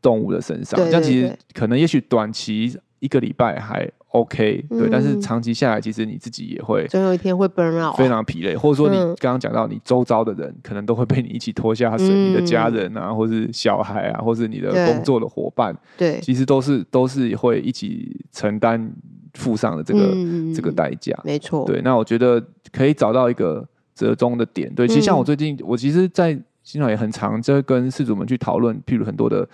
[0.01, 18.91] 动物的身上，这样其实可能也许短期一个礼拜还 OK，对，但是长期下来，其实你自己也会总有一天会 burn out，非常疲累，或者说你刚刚讲到你周遭的人，可能都会被你一起拖下水，你的家人啊，或是小孩啊，或是你的工作的伙伴，对，其实都是都是会一起承担
[19.35, 20.17] 负上的这个
[20.55, 26.39] 这个代价，没错，对，那我觉得可以找到一个折中的点，对，其实像我最近，我其实，在。
[26.67, 29.49] 经常也很常，就会跟事主们去讨论，譬如很多的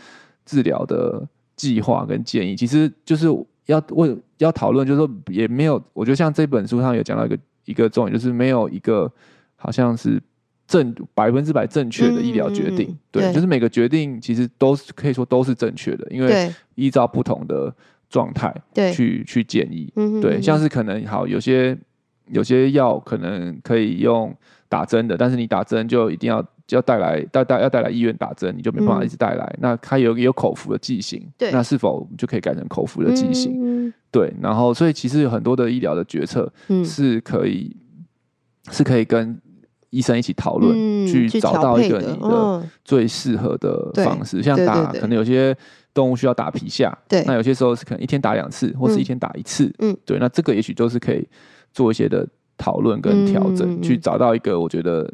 [0.46, 1.22] 治疗的
[1.54, 3.26] 计划跟建议，其实就是
[3.66, 9.12] 要问要讨论，就是说也没有，我觉得像这本书上有讲到一个一个重点，就是没有一个
[9.56, 10.18] 好像是
[10.66, 17.70] 正百分之百正确的医疗决定，嗯嗯嗯对，对就是每个决定其实都是可以说都是正确的，因为依照不同的
[18.08, 18.50] 状态
[18.94, 21.76] 去对去建议，嗯对，像是可能好有些
[22.28, 24.34] 有些药可能可以用
[24.70, 26.42] 打针的，但是你打针就一定要。
[26.74, 29.44] 要带来带带要带来医院打针，你就没办法一直带来。
[29.54, 33.52] 嗯、那它有有口服的剂型，对，那是否就可以改成口服的剂型？
[33.62, 36.50] 嗯、对，然后所以其实有很多的医疗的决策
[36.84, 37.74] 是可以、
[38.66, 39.40] 嗯、是可以跟
[39.90, 44.42] 医生一起讨论，嗯、去找到一个你的最适合的方式。
[44.42, 45.56] 像打可能有些
[45.92, 51.28] 动物需要打皮下，对，那有些时候是可能一天打两次，或是一天打一次，嗯，对，那这个也许都是可以
[51.72, 55.12] 做一些的讨论跟调整，嗯、去找到一个我觉得。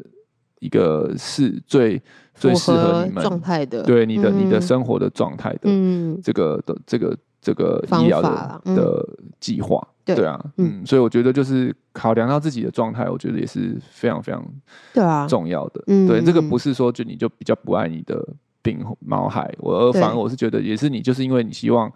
[0.59, 2.01] 一个是最
[2.35, 6.19] 最适合你们状态的，对你的你的生活的状态的，嗯。
[6.21, 14.45] 这个的这个这个医疗的的计划，对啊，嗯，所以我觉得就是考量到自己的状态，我觉得也是非常非常
[14.93, 18.27] 对啊重要的，对，这个不是说就你就比较不爱你的
[18.61, 21.91] 病毛孩，我而反而我是觉得也是你就是因为你希望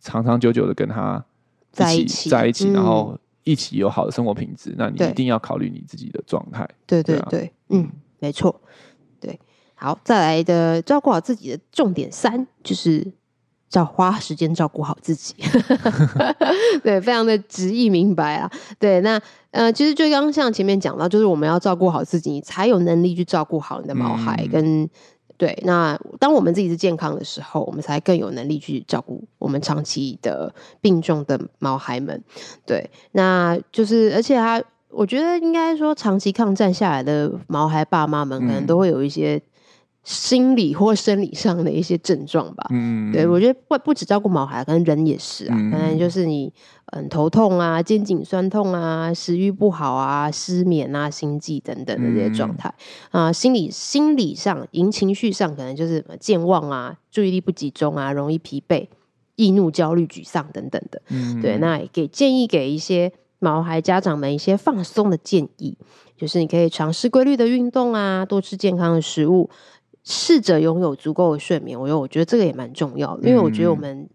[0.00, 1.24] 长长久久的跟他
[1.70, 7.02] 在一起在一起，然后一起有好的生活品质，那你一定要考虑你自己的状态，对。
[7.02, 7.88] 对对，嗯。
[8.18, 8.60] 没错，
[9.20, 9.38] 对，
[9.74, 13.12] 好，再来的照顾好自己的重点三就是。
[13.72, 15.34] 要花时间照顾好自己，
[16.82, 18.50] 对，非常的直译明白啊。
[18.78, 24.48] 对，那呃，其实就刚刚像前面讲到，就是我们要照顾好自己，你才有能力去照顾好你的毛孩。
[24.50, 24.88] 跟、嗯、
[25.36, 32.24] 对，那当我们自己是健康的时候，我们才更有能力去照顾我们长期的病重的毛孩们。
[32.64, 39.40] 对，那就是而且他，我觉得应该说，长期抗战下来的毛孩爸妈们，可能都会有一些。
[40.04, 46.50] 心理或生理上的一些症状吧，嗯，对，我觉得不不止照顾毛孩，可能人也是啊，可能就是你
[46.92, 52.72] 嗯头痛啊、肩颈酸痛啊、食欲不好啊、失眠啊、心悸等等的这些状态。
[53.10, 58.86] 啊，心理心理上、因情绪上，可能就是健忘啊、注意力不集中啊、容易疲惫、
[59.36, 65.76] 易怒、焦虑、沮丧等等的，嗯，对，那给建议给一些毛孩家长们一些放松的建议，
[66.16, 69.50] 就是你可以尝试规律的运动啊，多吃健康的食物。
[70.10, 74.08] 试着拥有足够的睡眠，我觉得我觉得这个也蛮重要的，因为我觉得我们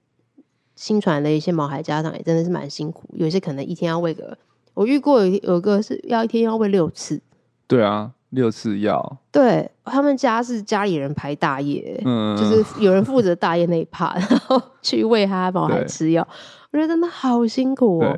[0.75, 4.35] 新传的一些毛孩家长也真的是蛮辛苦，有些可能一天要喂个，
[4.73, 7.21] 我遇过有有个是要一天要喂六次，
[7.67, 16.27] 对啊，六次药，对他们家是家里人排大夜，嗯， 就是有人负责大夜那一趴，然后去喂他帮孩吃药，
[16.71, 18.13] 我觉得真的好辛苦哦，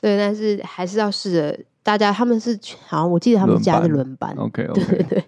[0.00, 5.04] 对，对，但是还是要试着，大家他们是好像我记得他们家是轮班，OK OK，对对。
[5.04, 5.24] 对。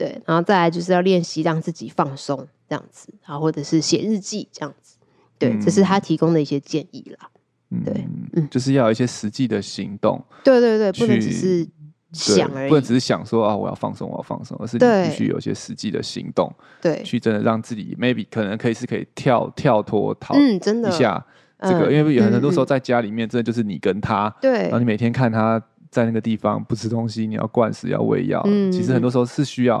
[0.00, 4.96] 对，然后再来就是要练习让自己放松这样子，然后或者是写日记这样子，
[5.38, 7.28] 对，嗯、这是他提供的一些建议啦。
[7.84, 10.18] 对，嗯，就是要有一些实际的行动。
[10.42, 11.68] 对对对，不能只是
[12.12, 20.88] 想而已，不能只是想说啊，我要放松，我要放松，而是你必须有一些实际的行动，对，去真的让自己 maybe 可能可以是可以跳跳脱逃，嗯，真的。
[20.88, 21.24] 一下
[21.62, 25.62] 这个，嗯、因为有很多时候在家里面，真的就是你跟他，对，然后你每天看他。
[25.90, 28.40] 在那个地方不吃东西，你要灌食，要喂药。
[28.46, 29.78] 嗯，其实很多时候是需要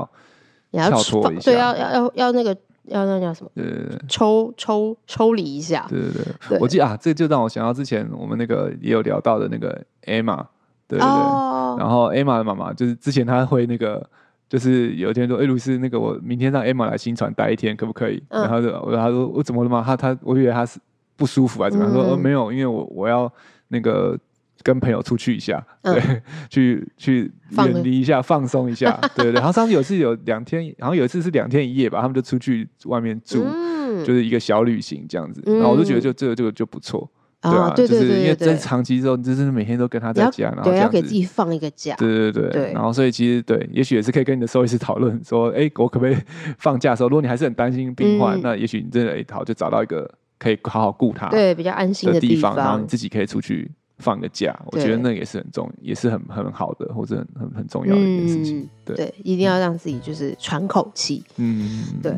[0.72, 2.50] 跳脱一下，对，要要要要那个
[2.86, 3.50] 要那叫什么？
[3.54, 5.86] 对对对，抽抽抽离一下。
[5.88, 6.58] 对对对，对。
[6.58, 10.44] 我记得啊，这就让我想到之前我们那个也有聊到的那个 Emma，
[10.90, 11.08] 对对对。
[11.08, 14.04] 哦、然后 Emma 的妈妈就是之前她会那个，
[14.48, 18.22] 就是有一天说，哎，卢斯，那个我明天让 Emma 来新传待一天，可不可以？
[18.28, 20.78] 嗯、然后就我他说我怎么了嘛？”她她我以为她是
[21.16, 21.92] 不舒服啊怎么样？
[21.92, 23.32] 嗯、说哦没有，因为我我要
[23.68, 24.18] 那个。
[24.62, 29.40] 跟朋友出去一下，对， 嗯、去去远离一下， 放松一下，对对对。
[29.40, 35.42] 然后上次有次有两天，然后有一次是两天一夜吧，他们就出去外面住，嗯、就是一个小旅行这样子。
[35.46, 37.10] 嗯、然后我就觉得就这个这个就不错，
[37.42, 42.72] 对啊，就是因为真长期之后，你就是每天都跟他在家，然后对，要给自己放一个假，对对对对。
[42.72, 46.16] 然后所以其实对，也许也是可以跟你的兽医师讨论说，哎，我可不可以
[46.58, 53.70] 放假的时候，如果你还是很担心病患，嗯、那也许你真的哎好就找到一个可以好好顾他，对，比较安心的地方，然后你自己可以出去。
[54.02, 58.66] 放个假，我觉得那也是很重，也是很很好的，或者很很很重要的一件事情。
[58.82, 61.22] 对，一定要让自己就是喘口气。
[61.36, 62.14] 嗯，对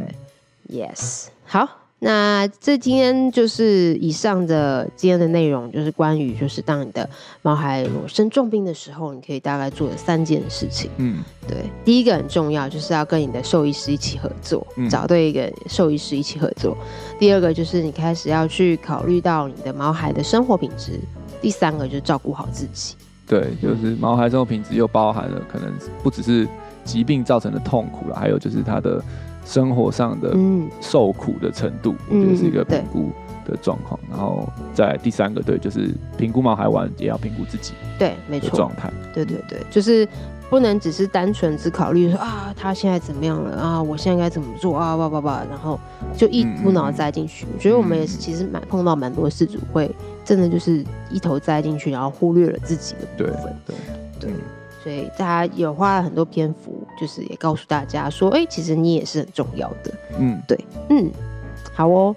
[0.68, 1.26] ，Yes。
[1.44, 7.08] 好，那这今天就是以上的今天的内容，就是关于就是当你的
[7.42, 10.90] 毛孩生重病的时候，你可以大概做的三件事情。
[10.96, 16.76] 嗯，对，第一个很重要，就是要跟你的兽医师一起合作，找对一个兽医师一起合作。
[17.20, 20.98] 第二个就是你开始要去考虑到你的毛孩的生活品质。
[21.40, 22.96] 第三个就是照顾好自己，
[23.28, 25.72] 对，就是毛孩生活品质又包含了可能
[26.02, 26.48] 不只是
[26.84, 29.00] 疾病造成的痛苦了，还有就是他的
[29.44, 30.36] 生活上的
[30.80, 33.10] 受苦的程度，嗯、我觉得是一个评估
[33.44, 33.98] 的状况。
[34.04, 40.08] 嗯、然后在第三个，对，就是评估毛孩玩也要评估自己，对，没错，状态，对对对，就是。
[40.50, 43.82] 不能只是单纯只考虑说啊，他现在怎么样了啊？
[43.82, 44.94] 我现在该怎么做啊？
[44.94, 45.80] 叭叭叭，然后
[46.14, 47.46] 就一股脑栽进去。
[47.46, 49.90] 嗯、我觉得我们也是，其实蛮碰到蛮多事主会
[50.26, 53.56] 真的就是一头栽进去，然后忽略了自己的部分。
[53.64, 53.74] 对
[54.20, 54.34] 对，对，
[54.82, 59.94] 所以大家有花了很多篇幅，就是也告诉大家说，哎、欸，其实你也是很重要的。
[60.18, 60.58] 嗯，对，
[60.90, 61.10] 嗯，
[61.72, 62.14] 好哦。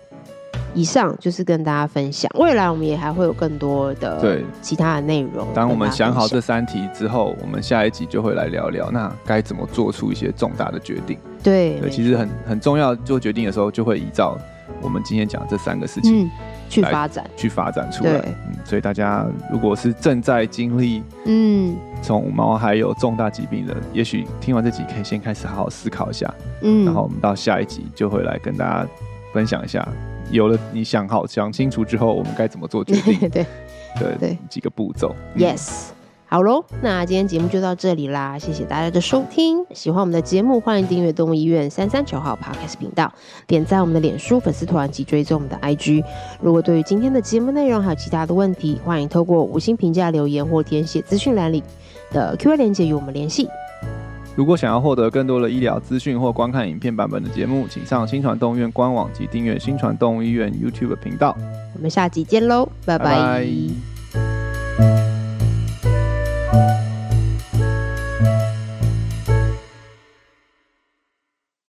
[0.73, 5.47] 以上就是跟大家分享，未来我们也还会有更多的对其他的内容。
[5.53, 11.17] 当我们想好这三题之后，我们下一集就会来聊聊，那该怎么做出一些重大的决定？
[11.41, 14.37] 对，对，其实很很重要，做决定的时候就会依照
[14.81, 16.31] 我们今天讲这三个事情、嗯、
[16.69, 18.21] 去发展，去发展出来。
[18.47, 26.33] 嗯，所以大家如果是正在经历嗯宠物猫还有重大疾病的，也许听完这集可以先开始好好思考一下。
[26.61, 28.87] 嗯，然后我们到下一集就会来跟大家
[29.33, 29.87] 分享一下。
[30.31, 33.19] 有了你想好想清楚之后，我们该怎么做决定？
[33.29, 33.45] 对
[33.99, 35.15] 对对，几个步骤。
[35.37, 35.89] Yes，
[36.35, 39.65] 好喽，那今天节目就到这里啦，谢谢大家的收听。
[39.73, 43.09] 喜欢我们的节目，欢迎订阅动物医院三三九号 Podcast 频道，
[43.47, 46.03] 点赞我们的脸书粉丝团及追踪我们的 IG。
[46.41, 51.63] 如果对于今天的节目内容还有其他的问题，欢迎透过五星评价留言或填写资讯栏里
[52.11, 53.47] 的 Q&A 链接与我们联系。
[54.35, 61.33] 如果想要获得更多的医疗资讯或观看影片版本的节目，请上新传动物医院官网及订阅新传动物医院 YouTube 频道。
[61.75, 63.05] 我们下集见喽，拜拜。
[63.05, 63.47] 拜
[64.77, 65.14] 拜。